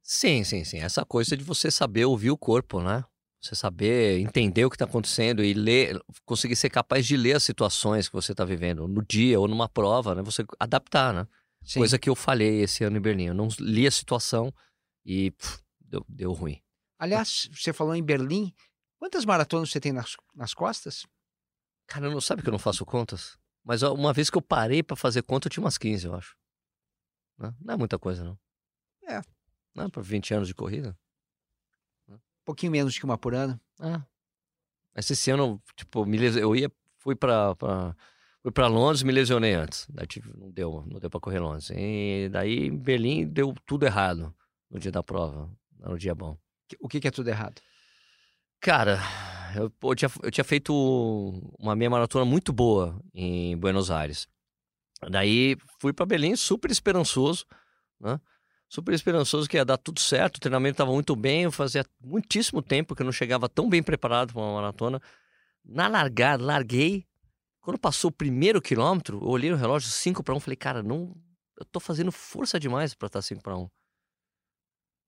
[0.00, 0.78] Sim, sim, sim.
[0.78, 3.04] Essa coisa de você saber ouvir o corpo, né?
[3.40, 7.42] Você saber entender o que está acontecendo e ler, conseguir ser capaz de ler as
[7.42, 10.22] situações que você está vivendo no dia ou numa prova, né?
[10.22, 11.26] Você adaptar, né?
[11.62, 11.80] Sim.
[11.80, 13.26] Coisa que eu falei esse ano em Berlim.
[13.26, 14.52] Eu não li a situação
[15.04, 16.60] e pff, deu, deu ruim.
[16.98, 18.52] Aliás, você falou em Berlim.
[18.98, 21.06] Quantas maratonas você tem nas, nas costas?
[21.86, 23.38] Cara, não sabe que eu não faço contas?
[23.64, 26.36] Mas uma vez que eu parei para fazer conta, eu tinha umas 15, eu acho.
[27.38, 28.38] Não, não é muita coisa, não.
[29.08, 29.22] É.
[29.74, 30.96] Não é para 20 anos de corrida?
[32.50, 33.58] Pouquinho menos que uma por ano.
[33.78, 34.02] Ah.
[34.94, 36.36] Mas esse ano, tipo, me les...
[36.36, 37.96] eu ia, fui pra, pra,
[38.42, 39.86] fui pra Londres me lesionei antes.
[39.88, 41.70] Daí tive, não deu, não deu pra correr Londres.
[41.70, 44.34] E daí em Berlim deu tudo errado
[44.68, 46.36] no dia da prova, no dia bom.
[46.80, 47.60] O que, que é tudo errado?
[48.60, 48.98] Cara,
[49.56, 50.72] eu, eu, tinha, eu tinha feito
[51.58, 54.28] uma meia maratona muito boa em Buenos Aires.
[55.08, 57.46] Daí fui para Berlim super esperançoso,
[58.00, 58.20] né?
[58.70, 60.36] Super esperançoso que ia dar tudo certo.
[60.36, 61.42] O treinamento estava muito bem.
[61.42, 65.02] Eu fazia muitíssimo tempo que eu não chegava tão bem preparado para uma maratona.
[65.64, 67.04] Na largada, larguei.
[67.60, 71.14] Quando passou o primeiro quilômetro, eu olhei no relógio 5 para 1 falei, cara, não,
[71.58, 73.68] eu tô fazendo força demais para estar 5 para 1.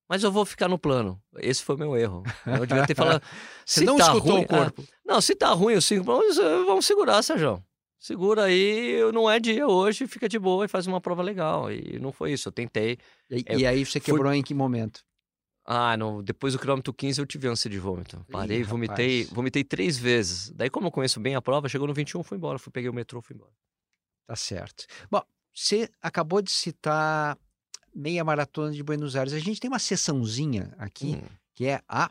[0.07, 1.22] Mas eu vou ficar no plano.
[1.38, 2.22] Esse foi o meu erro.
[2.44, 3.22] Eu devia ter falado.
[3.64, 4.83] Você não tá escutou ruim, o corpo.
[4.87, 7.64] Ah, não, se tá ruim o 5 para 1, vamos segurar, Sérgio
[8.03, 11.71] segura aí, não é dia hoje, fica de boa e faz uma prova legal.
[11.71, 12.99] E não foi isso, eu tentei.
[13.31, 14.37] E, e aí você quebrou fui...
[14.37, 15.05] em que momento?
[15.65, 18.27] Ah, não, depois do quilômetro 15 eu tive ânsia de vômito.
[18.33, 20.51] Parei, Ih, vomitei, vomitei três vezes.
[20.51, 22.59] Daí, como eu conheço bem a prova, chegou no 21, fui embora.
[22.59, 23.53] Fui, peguei o metrô, fui embora.
[24.27, 24.85] Tá certo.
[25.09, 25.23] Bom,
[25.55, 27.38] você acabou de citar
[27.95, 29.33] meia maratona de Buenos Aires.
[29.33, 31.29] A gente tem uma sessãozinha aqui, hum.
[31.55, 32.11] que é a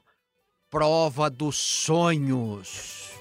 [0.69, 3.20] prova dos sonhos.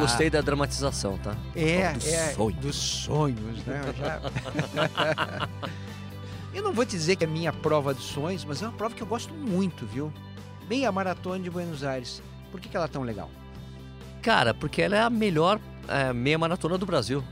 [0.00, 1.36] Gostei da dramatização, tá?
[1.54, 2.60] É, dos é, sonhos.
[2.60, 3.80] dos sonhos, né?
[3.86, 5.48] Eu, já...
[6.54, 8.94] eu não vou te dizer que é minha prova dos sonhos, mas é uma prova
[8.94, 10.12] que eu gosto muito, viu?
[10.68, 12.22] Meia Maratona de Buenos Aires.
[12.50, 13.30] Por que, que ela é tão legal?
[14.22, 15.58] Cara, porque ela é a melhor
[15.88, 17.24] é, meia maratona do Brasil.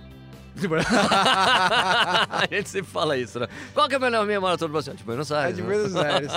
[0.88, 3.46] a gente sempre fala isso, né?
[3.74, 4.94] Qual que é a melhor meia maratona do Brasil?
[4.94, 5.58] De Buenos Aires.
[5.58, 6.32] É de Buenos Aires.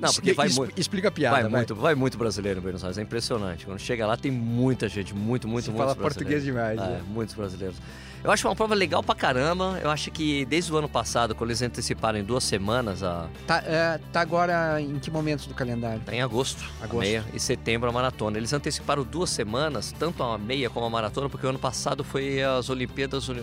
[0.00, 0.80] Não, porque vai muito.
[0.80, 1.34] Explica a piada.
[1.34, 3.66] Vai, vai, muito, vai muito brasileiro em Buenos Aires, é impressionante.
[3.66, 5.78] Quando chega lá tem muita gente, muito, muito, muito.
[5.78, 6.80] Fala português demais.
[6.80, 7.02] É, né?
[7.06, 7.76] muitos brasileiros.
[8.22, 9.78] Eu acho uma prova legal pra caramba.
[9.82, 13.26] Eu acho que desde o ano passado, quando eles anteciparam em duas semanas, a...
[13.46, 16.02] Tá, é, tá agora em que momento do calendário?
[16.04, 16.98] tá em agosto, Agosto.
[17.00, 18.36] meia, e setembro a maratona.
[18.36, 22.42] Eles anteciparam duas semanas, tanto a meia como a maratona, porque o ano passado foi
[22.42, 23.40] as Olimpíadas Uni-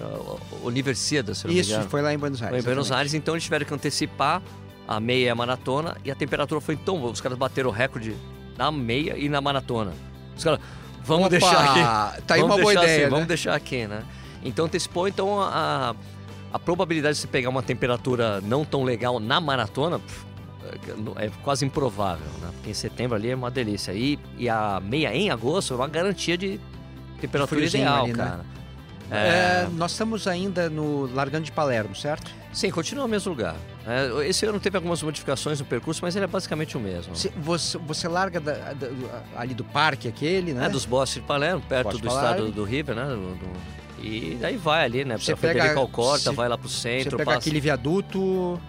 [0.63, 2.51] Universiadas, se não Isso, foi lá em Buenos Aires.
[2.51, 2.91] Foi em Buenos.
[2.91, 4.43] Aires, então eles tiveram que antecipar
[4.87, 7.11] a meia e a maratona, e a temperatura foi tão boa.
[7.11, 8.15] Os caras bateram o recorde
[8.55, 9.91] na meia e na maratona.
[10.37, 10.59] Os caras,
[11.03, 11.63] vamos Opa, deixar
[12.11, 12.21] aqui.
[12.27, 13.09] Tá aí uma boa ideia, assim, né?
[13.09, 14.03] Vamos deixar aqui, né?
[14.43, 15.95] Então antecipou, então a,
[16.53, 21.65] a probabilidade de você pegar uma temperatura não tão legal na maratona é é quase
[21.65, 22.49] improvável, né?
[22.53, 23.93] Porque em setembro ali é uma delícia.
[23.93, 26.59] E, e a meia em agosto é uma garantia de
[27.21, 28.23] temperatura friozinho ideal, ali, né?
[28.23, 28.45] cara.
[29.09, 32.29] É, nós estamos ainda no largando de Palermo, certo?
[32.51, 33.55] Sim, continua no mesmo lugar.
[33.87, 37.15] É, esse ano teve algumas modificações no percurso, mas ele é basicamente o mesmo.
[37.15, 38.89] Você, você, você larga da- da-
[39.37, 40.65] ali do parque aquele, né?
[40.65, 42.35] É dos Bosques de Palermo, perto Bosques do Palermo.
[42.47, 43.05] estado do River, né?
[43.05, 45.17] do- do- E daí vai ali, né?
[45.17, 48.59] Você pega- Federico Alcorta, você- vai lá pro Você centro, pega passa, aquele viaduto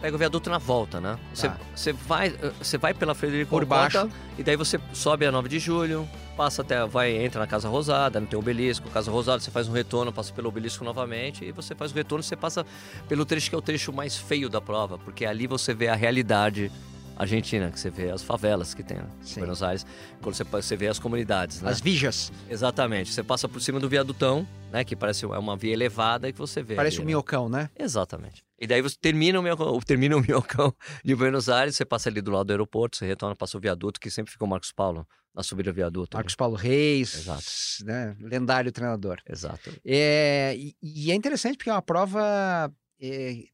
[0.00, 1.18] pega o viaduto na volta, né?
[1.32, 1.56] Você, Tá.
[1.74, 4.14] você, vai, você vai pela Federico Por Alcorta baixo.
[4.36, 6.06] e daí você sobe a 9 de julho,
[6.36, 9.72] passa até, vai, entra na Casa Rosada, não tem obelisco, Casa Rosada, você faz um
[9.72, 12.66] retorno, passa pelo obelisco novamente e você faz o retorno, você passa
[13.08, 15.94] pelo trecho que é o trecho mais feio da prova, porque ali você vê a
[15.94, 16.70] realidade
[17.16, 19.40] argentina, que você vê as favelas que tem né, em Sim.
[19.40, 19.86] Buenos Aires,
[20.20, 21.70] quando você, você vê as comunidades, né?
[21.70, 22.32] as vijas.
[22.48, 23.12] Exatamente.
[23.12, 24.84] Você passa por cima do viadutão, né?
[24.84, 26.74] Que parece é uma via elevada e que você vê.
[26.74, 27.10] Parece ali, um né?
[27.12, 27.70] minhocão, né?
[27.78, 28.44] Exatamente.
[28.58, 30.74] E daí você termina o, minhocão, termina o minhocão
[31.04, 34.00] de Buenos Aires, você passa ali do lado do aeroporto, você retorna, passa o viaduto,
[34.00, 36.16] que sempre ficou o Marcos Paulo na subida do viaduto.
[36.16, 36.22] ali.
[36.22, 37.44] Marcos Paulo Reis, Exato.
[37.84, 38.16] né?
[38.20, 39.18] lendário treinador.
[39.28, 39.70] Exato.
[39.84, 42.72] É, e, e é interessante porque é uma prova.
[43.00, 43.44] é,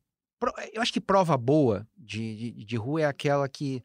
[0.73, 3.83] eu acho que prova boa de, de, de rua é aquela que,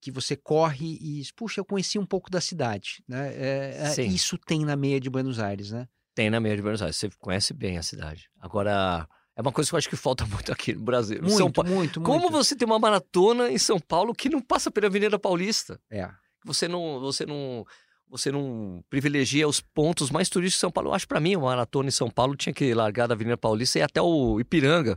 [0.00, 1.22] que você corre e.
[1.36, 3.02] Puxa, eu conheci um pouco da cidade.
[3.08, 3.32] Né?
[3.34, 5.86] É, é, isso tem na meia de Buenos Aires, né?
[6.14, 8.28] Tem na meia de Buenos Aires, você conhece bem a cidade.
[8.40, 11.18] Agora, é uma coisa que eu acho que falta muito aqui no Brasil.
[11.20, 12.32] Muito, São Pa- muito, Como muito.
[12.32, 15.80] você tem uma maratona em São Paulo que não passa pela Avenida Paulista?
[15.90, 16.08] É.
[16.44, 17.64] você não, você não,
[18.08, 20.90] você não privilegia os pontos mais turísticos de São Paulo.
[20.90, 23.78] Eu acho para mim uma maratona em São Paulo tinha que largar da Avenida Paulista
[23.78, 24.96] e ir até o Ipiranga,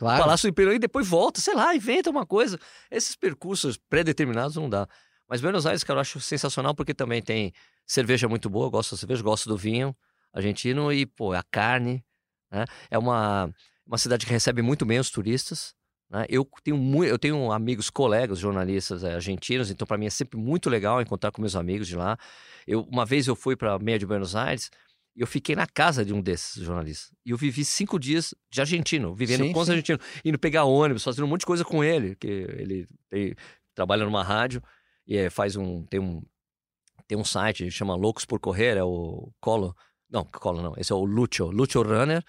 [0.00, 0.22] Claro.
[0.22, 2.58] Palácio do e depois volta, sei lá, inventa uma coisa.
[2.90, 4.88] Esses percursos pré-determinados não dá.
[5.28, 7.52] Mas Buenos Aires, cara, eu acho sensacional porque também tem
[7.86, 9.94] cerveja muito boa, eu gosto da cerveja, gosto do vinho
[10.32, 12.02] argentino e, pô, a carne,
[12.50, 12.64] né?
[12.90, 13.52] É uma,
[13.86, 15.74] uma cidade que recebe muito bem os turistas.
[16.08, 16.24] Né?
[16.30, 20.38] Eu, tenho mu- eu tenho amigos, colegas, jornalistas eh, argentinos, então para mim é sempre
[20.38, 22.16] muito legal encontrar com meus amigos de lá.
[22.66, 24.70] Eu, uma vez eu fui para meia de Buenos Aires
[25.16, 27.12] eu fiquei na casa de um desses jornalistas.
[27.26, 29.72] E eu vivi cinco dias de argentino, vivendo Sim, com os sim.
[29.72, 33.34] argentinos, indo pegar ônibus, fazendo um monte de coisa com ele, que ele tem-
[33.74, 34.62] trabalha numa rádio
[35.06, 36.22] e eh, faz um tem um
[37.08, 39.74] tem um site chama Loucos por Correr, é o Colo,
[40.08, 42.22] não, Colo não, esse é o Lucho, Lucho Runner.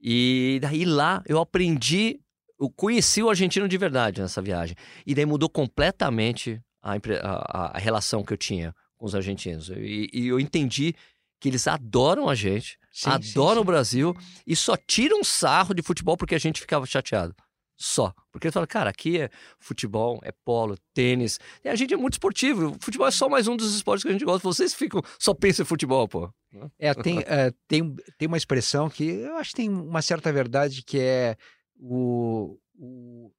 [0.00, 2.20] E daí lá eu aprendi,
[2.60, 4.76] eu conheci o argentino de verdade nessa viagem.
[5.06, 9.68] E daí mudou completamente a- a- a relação que eu tinha com os argentinos.
[9.70, 10.94] E, e eu entendi
[11.40, 13.60] que eles adoram a gente, Sim, adoram sim.
[13.60, 17.34] o Brasil e só tiram sarro de futebol porque a gente ficava chateado.
[17.78, 18.14] Só.
[18.32, 21.38] Porque eles falam, cara, aqui é futebol, é polo, tênis.
[21.62, 22.70] E a gente é muito esportivo.
[22.70, 24.48] O futebol é só mais um dos esportes que a gente gosta.
[24.48, 26.30] Vocês ficam, só pensam em futebol, pô.
[26.78, 30.82] É, tem, é, tem, tem uma expressão que eu acho que tem uma certa verdade,
[30.82, 31.36] que é
[31.78, 33.30] o, o,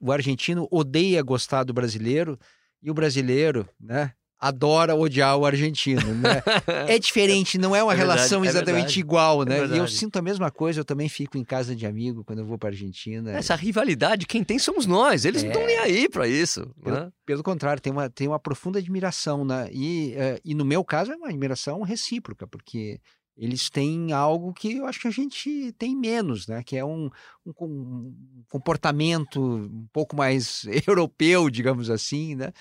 [0.00, 2.38] o argentino odeia gostar do brasileiro
[2.82, 6.42] e o brasileiro, né, adora odiar o argentino, né?
[6.88, 9.66] É diferente, não é uma É verdade, relação é exatamente verdade, igual, é né?
[9.66, 12.46] e eu sinto a mesma coisa, eu também fico em casa de amigo quando eu
[12.46, 13.32] vou para Argentina.
[13.32, 15.24] Essa rivalidade, quem tem somos nós.
[15.24, 15.66] Eles não estão É.
[15.66, 16.66] nem aí pra isso.
[16.82, 17.12] Pelo- né?
[17.26, 19.68] Pelo contrário, tem uma, tem uma profunda admiração, né?
[19.72, 22.98] E, eh, e no meu caso é uma admiração recíproca, porque
[23.36, 26.62] eles têm algo que eu acho que a gente tem menos, né?
[26.64, 27.08] Que é um,
[27.46, 32.52] um um comportamento um pouco mais europeu, digamos assim, né?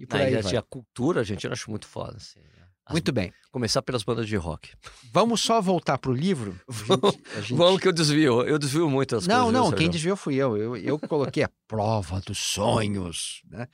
[0.00, 0.56] E por Ah, aí vai.
[0.56, 2.16] a, cultura, gente, eu acho muito foda.
[2.16, 2.64] assim, né?
[2.86, 3.30] As- Muito bem.
[3.52, 4.70] Começar pelas bandas de rock.
[5.12, 6.58] Vamos só voltar pro livro?
[6.66, 8.42] Vamos- gente- Vamos que eu desvio.
[8.42, 9.52] Eu desvio muito as Não, coisas.
[9.52, 9.92] não, viu, quem Sérgio?
[9.92, 10.56] desviou fui eu.
[10.56, 13.42] Eu, eu coloquei a prova dos sonhos.
[13.50, 13.68] Né?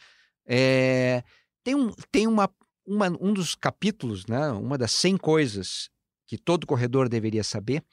[0.44, 1.22] É,
[1.62, 2.50] tem um, tem uma,
[2.84, 4.48] uma, um dos capítulos, né?
[4.50, 5.88] uma das 100 coisas
[6.26, 7.84] que todo corredor deveria saber,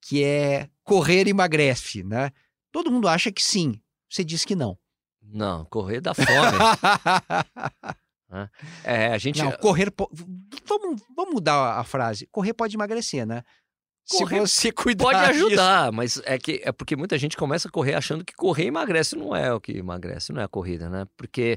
[0.00, 2.04] que é correr emagrece.
[2.04, 2.30] Né?
[2.70, 4.78] Todo mundo acha que sim, você diz que não.
[5.22, 6.28] Não, correr dá fome.
[8.84, 9.42] é, a gente.
[9.42, 9.90] não, correr.
[9.90, 10.10] po-
[10.66, 12.26] Vamos, vamos mudar a frase.
[12.30, 13.42] Correr pode emagrecer, né?
[14.10, 15.46] Correr Se você cuidar Pode disso.
[15.46, 19.14] ajudar, mas é que é porque muita gente começa a correr achando que correr emagrece.
[19.14, 21.06] Não é o que emagrece, não é a corrida, né?
[21.16, 21.56] Porque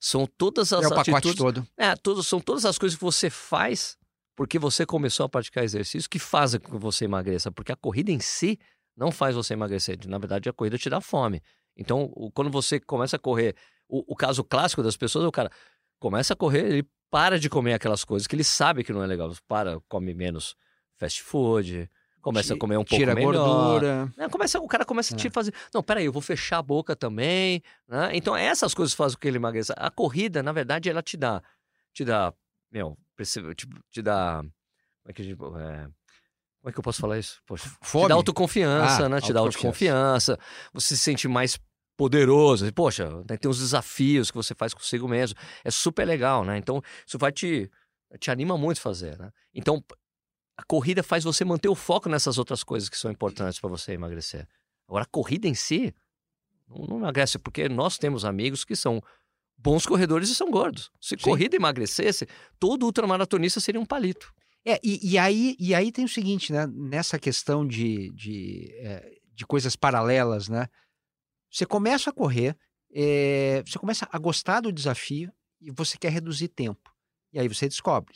[0.00, 1.36] são todas as É o pacote atitudes.
[1.36, 1.66] todo.
[1.76, 3.98] É, todos, são todas as coisas que você faz
[4.34, 8.10] porque você começou a praticar exercício que faz com que você emagreça, porque a corrida
[8.10, 8.58] em si
[8.96, 9.98] não faz você emagrecer.
[10.06, 11.42] Na verdade, a corrida te dá fome.
[11.76, 13.54] Então, quando você começa a correr,
[13.88, 15.50] o, o, caso clássico das pessoas é o cara
[15.98, 19.06] começa a correr, ele para de comer aquelas coisas que ele sabe que não é
[19.06, 19.30] legal.
[19.46, 20.56] Para, come menos
[20.96, 21.88] fast food,
[22.22, 23.34] começa a comer um pouco Tira melhor.
[23.34, 24.12] gordura.
[24.16, 25.52] É, começa, o cara começa a te fazer.
[25.74, 27.62] Não, peraí, eu vou fechar a boca também.
[27.86, 28.10] Né?
[28.14, 29.74] Então, essas coisas fazem com que ele emagreça.
[29.76, 31.42] A corrida, na verdade, ela te dá.
[31.92, 32.32] Te dá.
[32.70, 32.96] Meu,
[33.54, 34.38] te, te dá.
[34.38, 35.38] Como é que a gente.
[35.38, 35.88] É,
[36.62, 37.42] como é que eu posso falar isso?
[37.44, 38.04] Poxa, Fome?
[38.04, 39.20] te dá autoconfiança, Ah, né?
[39.20, 40.38] Te dá autoconfiança.
[40.72, 41.58] Você se sente mais
[41.96, 42.72] poderoso.
[42.72, 45.36] Poxa, né, tem uns desafios que você faz consigo mesmo.
[45.64, 46.56] É super legal, né?
[46.56, 47.68] Então, isso vai te,
[48.20, 49.32] te anima muito fazer, né?
[49.52, 49.82] Então,
[50.56, 53.94] a corrida faz você manter o foco nessas outras coisas que são importantes para você
[53.94, 54.46] emagrecer.
[54.86, 55.92] Agora, a corrida em si
[56.68, 59.02] não, não emagrece, porque nós temos amigos que são
[59.58, 60.92] bons corredores e são gordos.
[61.00, 61.16] Se Sim.
[61.16, 62.28] corrida emagrecesse,
[62.60, 64.32] todo ultramaratonista seria um palito.
[64.64, 66.66] É, e, e aí, e aí tem o seguinte, né?
[66.68, 70.68] Nessa questão de, de, é, de coisas paralelas, né?
[71.50, 72.56] Você começa a correr,
[72.94, 76.90] é, você começa a gostar do desafio e você quer reduzir tempo.
[77.32, 78.14] E aí você descobre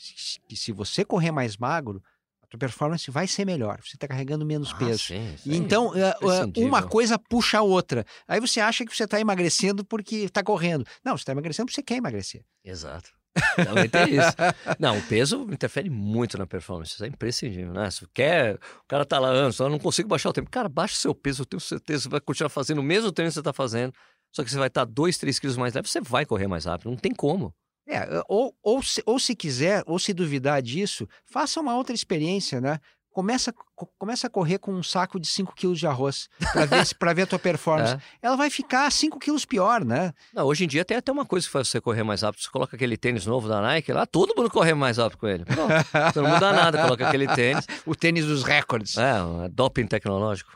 [0.49, 2.03] que- se você correr mais magro,
[2.43, 3.81] a tua performance vai ser melhor.
[3.83, 5.05] Você está carregando menos Ah, peso.
[5.05, 8.05] sim, E então, é, é, uma coisa puxa a outra.
[8.29, 10.87] Aí você acha que você está emagrecendo porque está correndo.
[11.05, 12.45] Não, você está emagrecendo porque você quer emagrecer.
[12.63, 13.11] Exato.
[13.57, 14.33] Também tem isso.
[14.79, 16.93] Não, o peso interfere muito na performance.
[16.93, 17.91] Isso é imprescindível, né?
[17.91, 20.51] Se quer, o cara tá lá anos, eu não consigo baixar o tempo.
[20.51, 23.31] Cara, baixa o seu peso, eu tenho certeza você vai continuar fazendo o mesmo treino
[23.31, 23.93] que você tá fazendo.
[24.33, 26.91] Só que você vai estar 2, 3 quilos mais leve, você vai correr mais rápido.
[26.91, 27.55] Não tem como.
[27.89, 32.61] É, ou, ou, se, ou se quiser, ou se duvidar disso, faça uma outra experiência,
[32.61, 32.81] né?
[33.17, 36.95] Começa, co- começa a correr com um saco de 5 quilos de arroz para ver,
[36.99, 37.95] pra ver a tua performance.
[38.21, 38.27] É.
[38.27, 40.13] Ela vai ficar 5 quilos pior, né?
[40.35, 42.43] Não, hoje em dia tem até uma coisa que faz você correr mais rápido.
[42.43, 45.47] Você coloca aquele tênis novo da Nike lá, todo mundo corre mais rápido com ele.
[45.47, 45.73] Pronto.
[46.13, 47.65] Você não muda nada, coloca aquele tênis.
[47.87, 48.99] O tênis dos recordes.
[48.99, 50.51] É, um é doping tecnológico.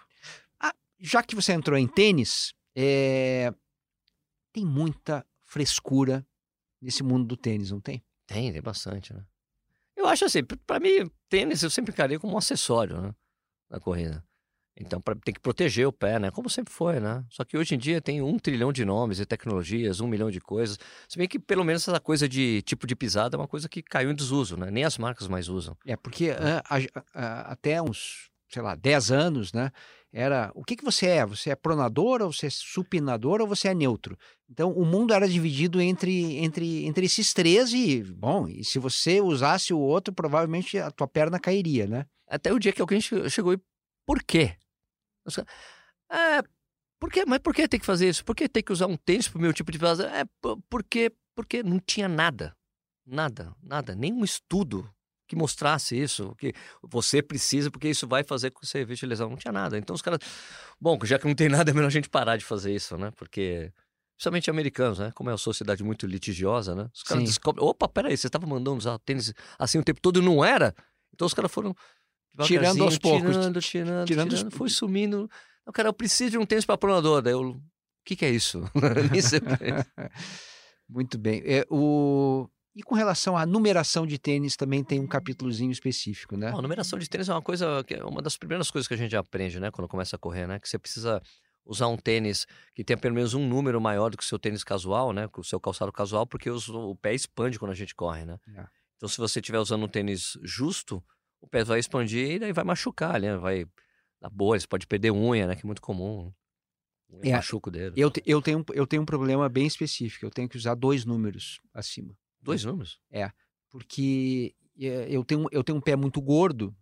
[1.00, 3.50] Já que você entrou em tênis, é,
[4.52, 6.26] tem muita frescura
[6.82, 8.04] nesse mundo do tênis, não tem?
[8.26, 9.22] Tem, tem bastante, né?
[10.00, 13.14] Eu acho assim, p- pra mim, tênis eu sempre encarei como um acessório, né?
[13.70, 14.24] Na corrida.
[14.76, 16.30] Então, pra, tem que proteger o pé, né?
[16.30, 17.22] Como sempre foi, né?
[17.28, 20.40] Só que hoje em dia tem um trilhão de nomes e tecnologias, um milhão de
[20.40, 20.78] coisas.
[21.06, 23.82] Se bem que pelo menos essa coisa de tipo de pisada é uma coisa que
[23.82, 24.70] caiu em desuso, né?
[24.70, 25.76] Nem as marcas mais usam.
[25.84, 29.70] É, porque ah, a- a- até uns, sei lá, 10 anos, né?
[30.12, 31.24] Era, o que que você é?
[31.26, 34.18] Você é pronador, ou você é supinador, ou você é neutro?
[34.50, 39.20] Então, o mundo era dividido entre, entre, entre esses três e, bom, e se você
[39.20, 42.06] usasse o outro, provavelmente a tua perna cairia, né?
[42.28, 43.60] Até o dia que alguém che- chegou e.
[44.04, 44.56] Por quê?
[45.24, 45.50] Os caras,
[46.10, 46.42] É.
[47.00, 47.24] Por quê?
[47.26, 48.24] Mas por que tem que fazer isso?
[48.24, 50.10] Por que tem que usar um tênis pro meu tipo de pisada?
[50.10, 50.24] É
[50.68, 52.54] porque, porque não tinha nada.
[53.06, 53.94] Nada, nada.
[53.94, 54.88] Nenhum estudo
[55.30, 56.52] que mostrasse isso, que
[56.82, 59.30] você precisa, porque isso vai fazer com que você evite lesão.
[59.30, 59.78] Não tinha nada.
[59.78, 60.18] Então os caras.
[60.80, 63.12] Bom, já que não tem nada, é melhor a gente parar de fazer isso, né?
[63.16, 63.72] Porque.
[64.16, 65.12] Principalmente americanos, né?
[65.14, 66.90] Como é uma sociedade muito litigiosa, né?
[66.92, 67.26] Os caras Sim.
[67.28, 67.64] descobrem.
[67.64, 70.74] Opa, peraí, você estava mandando usar tênis assim o tempo todo e não era?
[71.14, 71.72] Então os caras foram.
[72.42, 74.48] Tirando aos poucos, Tirando, tirando, tirando tirando.
[74.52, 75.30] os- Foi sumindo.
[75.64, 77.22] Não, cara, eu preciso de um tênis para pronador.
[77.22, 77.50] Daí eu.
[77.50, 77.62] O
[78.04, 78.58] que, que é isso?
[78.74, 79.36] O que é isso.
[80.88, 81.40] Muito bem.
[81.46, 82.48] É, o...
[82.74, 86.50] E com relação à numeração de tênis, também tem um capítulozinho específico, né?
[86.52, 88.94] Não, a numeração de tênis é uma coisa, que é uma das primeiras coisas que
[88.94, 90.60] a gente aprende, né, quando começa a correr, né?
[90.60, 91.20] Que você precisa
[91.64, 94.62] usar um tênis que tenha pelo menos um número maior do que o seu tênis
[94.62, 95.28] casual, né?
[95.36, 98.38] O seu calçado casual, porque os- o pé expande quando a gente corre, né?
[98.56, 98.64] É.
[98.96, 101.02] Então, se você estiver usando um tênis justo,
[101.40, 103.36] o pé vai expandir e daí vai machucar, né?
[103.36, 103.66] Vai
[104.20, 105.56] dar bolha, você pode perder unha, né?
[105.56, 106.32] Que é muito comum.
[107.10, 107.98] Unha É, machuca o dedo.
[107.98, 110.24] Eu, eu, tenho, eu tenho um problema bem específico.
[110.24, 112.16] Eu tenho que usar dois números acima.
[112.42, 112.98] Dois números?
[113.70, 116.74] porque é, eu tenho, eu tenho um pé muito gordo.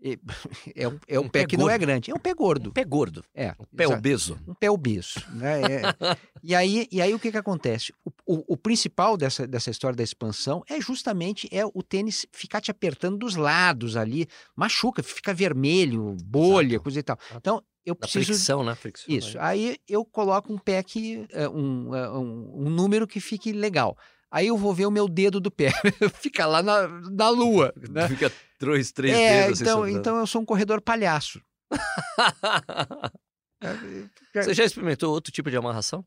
[0.76, 1.80] É um, é um, Um pé, pé que não é gordo.
[1.80, 2.70] grande, é um pé gordo.
[2.70, 3.24] Um pé gordo.
[3.34, 3.98] É, Um pé exato.
[3.98, 4.38] obeso.
[4.46, 5.14] um pé obeso.
[5.30, 5.60] Né?
[5.62, 5.82] É-
[6.40, 7.92] e, aí, e aí o que, que acontece?
[8.04, 12.60] O, o- o principal dessa, dessa história da expansão é justamente é o tênis ficar
[12.60, 16.82] te apertando dos lados ali, machuca, fica vermelho, bolha, Exato.
[16.84, 17.18] coisa e tal.
[17.34, 18.26] Então, eu preciso.
[18.26, 18.76] fricção, né?
[18.76, 19.36] Fricção, Isso.
[19.36, 19.42] né?
[19.44, 21.26] Aí eu coloco um pé que.
[21.32, 23.98] é, Um, é, um, um número que fique legal.
[24.30, 25.70] Aí eu vou ver o meu dedo do pé.
[26.20, 27.72] Fica lá na, na lua.
[27.90, 28.06] Né?
[28.08, 29.98] Fica dois, três É, dedos assim então, sobrando.
[29.98, 31.40] então eu sou um corredor palhaço.
[33.60, 36.04] É, Você já experimentou outro tipo de amarração?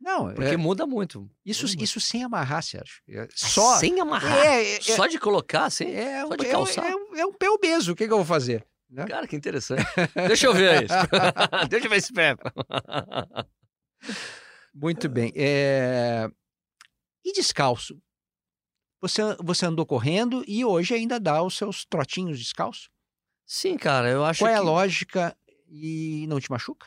[0.00, 1.30] Não, Porque é, muda muito.
[1.44, 1.84] isso, muda muito.
[1.84, 3.02] isso sem amarrar, Sérgio.
[3.10, 3.76] É, Só Só.
[3.76, 4.38] sem amarrar.
[4.38, 5.90] É, é, Só de colocar, assim?
[5.92, 6.86] é, só de é, calçar?
[6.90, 7.92] é um- é um pé obeso.
[7.92, 8.66] O que, que eu vou fazer?
[8.88, 9.04] né?
[9.06, 9.84] Cara, que interessante.
[10.26, 10.94] Deixa eu ver isso.
[11.68, 12.34] Deixa eu ver esse pé.
[14.74, 15.30] Muito bem.
[15.36, 16.28] É,
[17.24, 18.00] E descalço?
[19.00, 22.88] Você, você andou correndo e hoje ainda dá os seus trotinhos descalço?
[23.44, 24.58] Sim, cara, eu acho Qual é que...
[24.58, 25.36] a lógica
[25.68, 26.86] e não te machuca?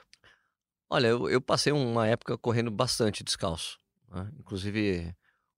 [0.89, 3.77] Olha, eu, eu passei uma época correndo bastante descalço.
[4.09, 4.31] né?
[4.39, 5.13] Inclusive,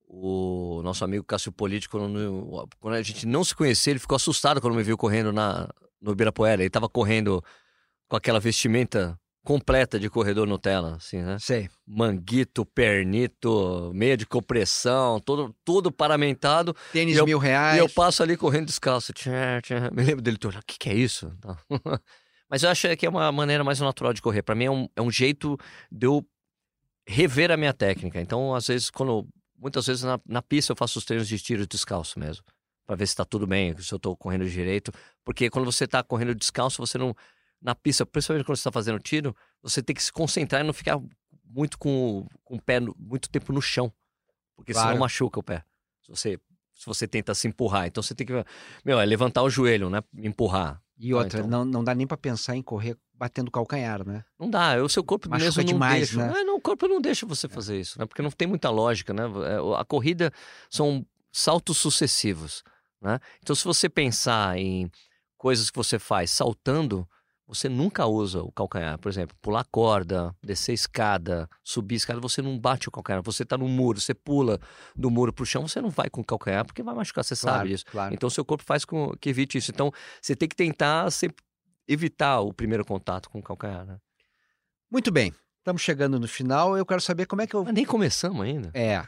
[0.08, 4.60] o nosso amigo Cássio Político, quando, quando a gente não se conhecia, ele ficou assustado
[4.62, 5.70] quando me viu correndo na,
[6.02, 6.62] no Ibirapuera.
[6.62, 7.44] Ele estava correndo
[8.08, 11.38] com aquela vestimenta completa de corredor Nutella, assim, né?
[11.40, 11.70] Sei.
[11.88, 16.76] Manguito, pernito, meia de compressão, todo, todo paramentado.
[16.92, 17.78] Tênis eu- mil reais.
[17.78, 19.14] E eu passo ali correndo descalço.
[19.14, 19.90] Tchá, tchá.
[19.94, 21.32] Me lembro dele, olhando, o que, que é isso?
[22.50, 24.42] Mas eu acho que é uma maneira mais natural de correr.
[24.42, 25.58] Para mim é um, é um jeito
[25.90, 26.28] de eu
[27.08, 28.20] rever a minha técnica.
[28.20, 29.26] Então, às vezes, quando.
[29.58, 32.44] Muitas vezes na, na pista eu faço os treinos de tiro descalço mesmo.
[32.86, 34.92] Pra ver se tá tudo bem, se eu tô correndo direito.
[35.24, 37.16] Porque quando você tá correndo descalço, você não.
[37.62, 40.74] Na pista, principalmente quando você tá fazendo tiro, você tem que se concentrar e não
[40.74, 41.00] ficar
[41.44, 43.92] muito com, o- com o pé no- muito tempo no chão.
[44.56, 44.90] Porque Claro.
[44.90, 45.64] senão machuca o pé.
[46.04, 46.40] Se você,
[46.74, 47.88] se você tenta se empurrar.
[47.88, 48.34] Então você tem que.
[48.86, 50.02] Meu, é levantar o joelho, né?
[50.18, 50.82] Empurrar.
[51.00, 51.50] E outra, então.
[51.50, 54.24] não, não dá nem pra pensar em correr batendo calcanhar, né?
[54.40, 56.28] Não dá, o seu corpo Machuca mesmo não demais, deixa.
[56.28, 56.42] né?
[56.42, 58.06] É, não, o corpo não deixa você fazer isso, né?
[58.08, 59.24] Porque não tem muita lógica, né?
[59.24, 60.32] É, A corrida
[60.72, 62.64] são saltos sucessivos,
[63.02, 63.20] né?
[63.42, 64.90] Então, se você pensar em
[65.38, 67.08] coisas que você faz saltando,
[67.48, 68.98] você nunca usa o calcanhar.
[69.00, 73.22] Por exemplo, pular corda, descer escada, subir escada, você não bate o calcanhar.
[73.24, 74.60] Você tá no muro, você pula
[74.96, 77.58] do muro pro chão, você não vai com o calcanhar, porque vai machucar, você Claro,
[77.60, 77.86] sabe disso.
[77.90, 78.14] claro.
[78.14, 79.72] Então, seu corpo faz com que evite isso.
[79.72, 79.92] Então,
[80.22, 81.44] você tem que tentar sempre
[81.88, 83.98] evitar o primeiro contato com o calcanhar, né?
[84.92, 85.34] Muito bem.
[85.60, 86.78] Estamos chegando no final.
[86.78, 87.64] Eu quero saber como é que eu.
[87.64, 88.72] Mas nem começamos ainda.
[88.74, 89.06] É.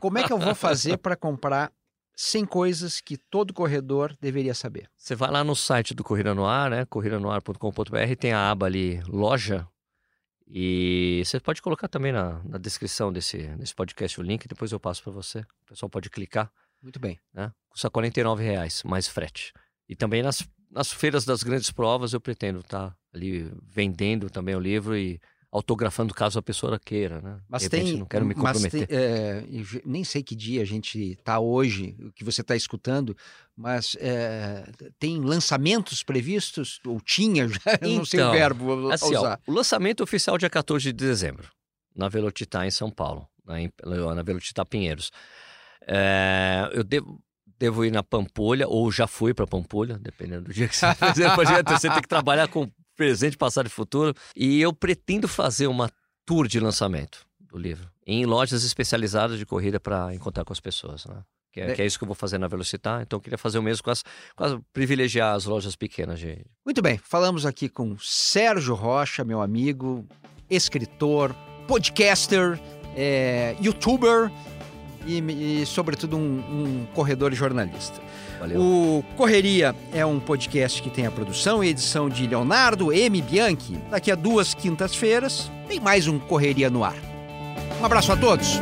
[0.00, 1.72] Como é que eu vou fazer para comprar
[2.16, 4.88] 100 coisas que todo corredor deveria saber?
[4.96, 6.84] Você vai lá no site do Corrida no Ar, né?
[6.86, 9.68] corridanoar.com.br, tem a aba ali loja.
[10.48, 14.80] E você pode colocar também na, na descrição desse, desse podcast o link, depois eu
[14.80, 15.40] passo para você.
[15.40, 16.50] O pessoal pode clicar,
[16.80, 17.18] Muito bem.
[17.34, 17.52] né?
[17.68, 19.52] Custa 49 reais mais frete.
[19.88, 24.60] E também nas, nas feiras das grandes provas eu pretendo estar ali vendendo também o
[24.60, 25.20] livro e
[25.56, 27.40] autografando caso a pessoa queira, né?
[27.48, 27.98] Mas De repente, tem.
[27.98, 28.86] não quero me comprometer.
[28.86, 29.44] tem, é,
[29.84, 33.16] nem sei que dia a gente está hoje, o que você está escutando,
[33.56, 34.64] mas é,
[34.98, 36.80] tem lançamentos previstos?
[36.86, 37.58] Ou tinha já?
[37.80, 39.40] Eu não sei o Então, verbo Assim, ó, usar.
[39.46, 41.48] o lançamento oficial dia 14 de dezembro,
[41.94, 43.56] na Velocitar em São Paulo, na,
[44.14, 45.10] na Velocitar Pinheiros.
[45.88, 47.20] É, eu devo,
[47.58, 51.34] devo ir na Pampulha, ou já fui para Pampulha, dependendo do dia que você fizer.
[51.68, 54.14] Você tem que trabalhar com presente, passado e futuro.
[54.34, 55.90] E eu pretendo fazer uma
[56.24, 61.04] tour de lançamento do livro em lojas especializadas de corrida para encontrar com as pessoas,
[61.06, 61.22] né?
[61.52, 63.00] Que é, que é isso que eu vou fazer na Velocitar.
[63.00, 64.04] Então eu queria fazer o mesmo com as,
[64.36, 69.40] com as privilegiar as lojas pequenas de, Muito bem, falamos aqui com Sérgio Rocha, meu
[69.40, 70.06] amigo,
[70.50, 71.34] escritor,
[71.66, 72.60] podcaster,
[72.94, 74.30] é, youtuber
[75.06, 78.05] e, e, sobretudo, um, um corredor e jornalista.
[78.46, 78.60] Valeu.
[78.60, 83.20] O Correria é um podcast que tem a produção e edição de Leonardo M.
[83.20, 83.76] Bianchi.
[83.90, 86.96] Daqui a duas quintas-feiras tem mais um Correria no ar.
[87.80, 88.60] Um abraço a todos!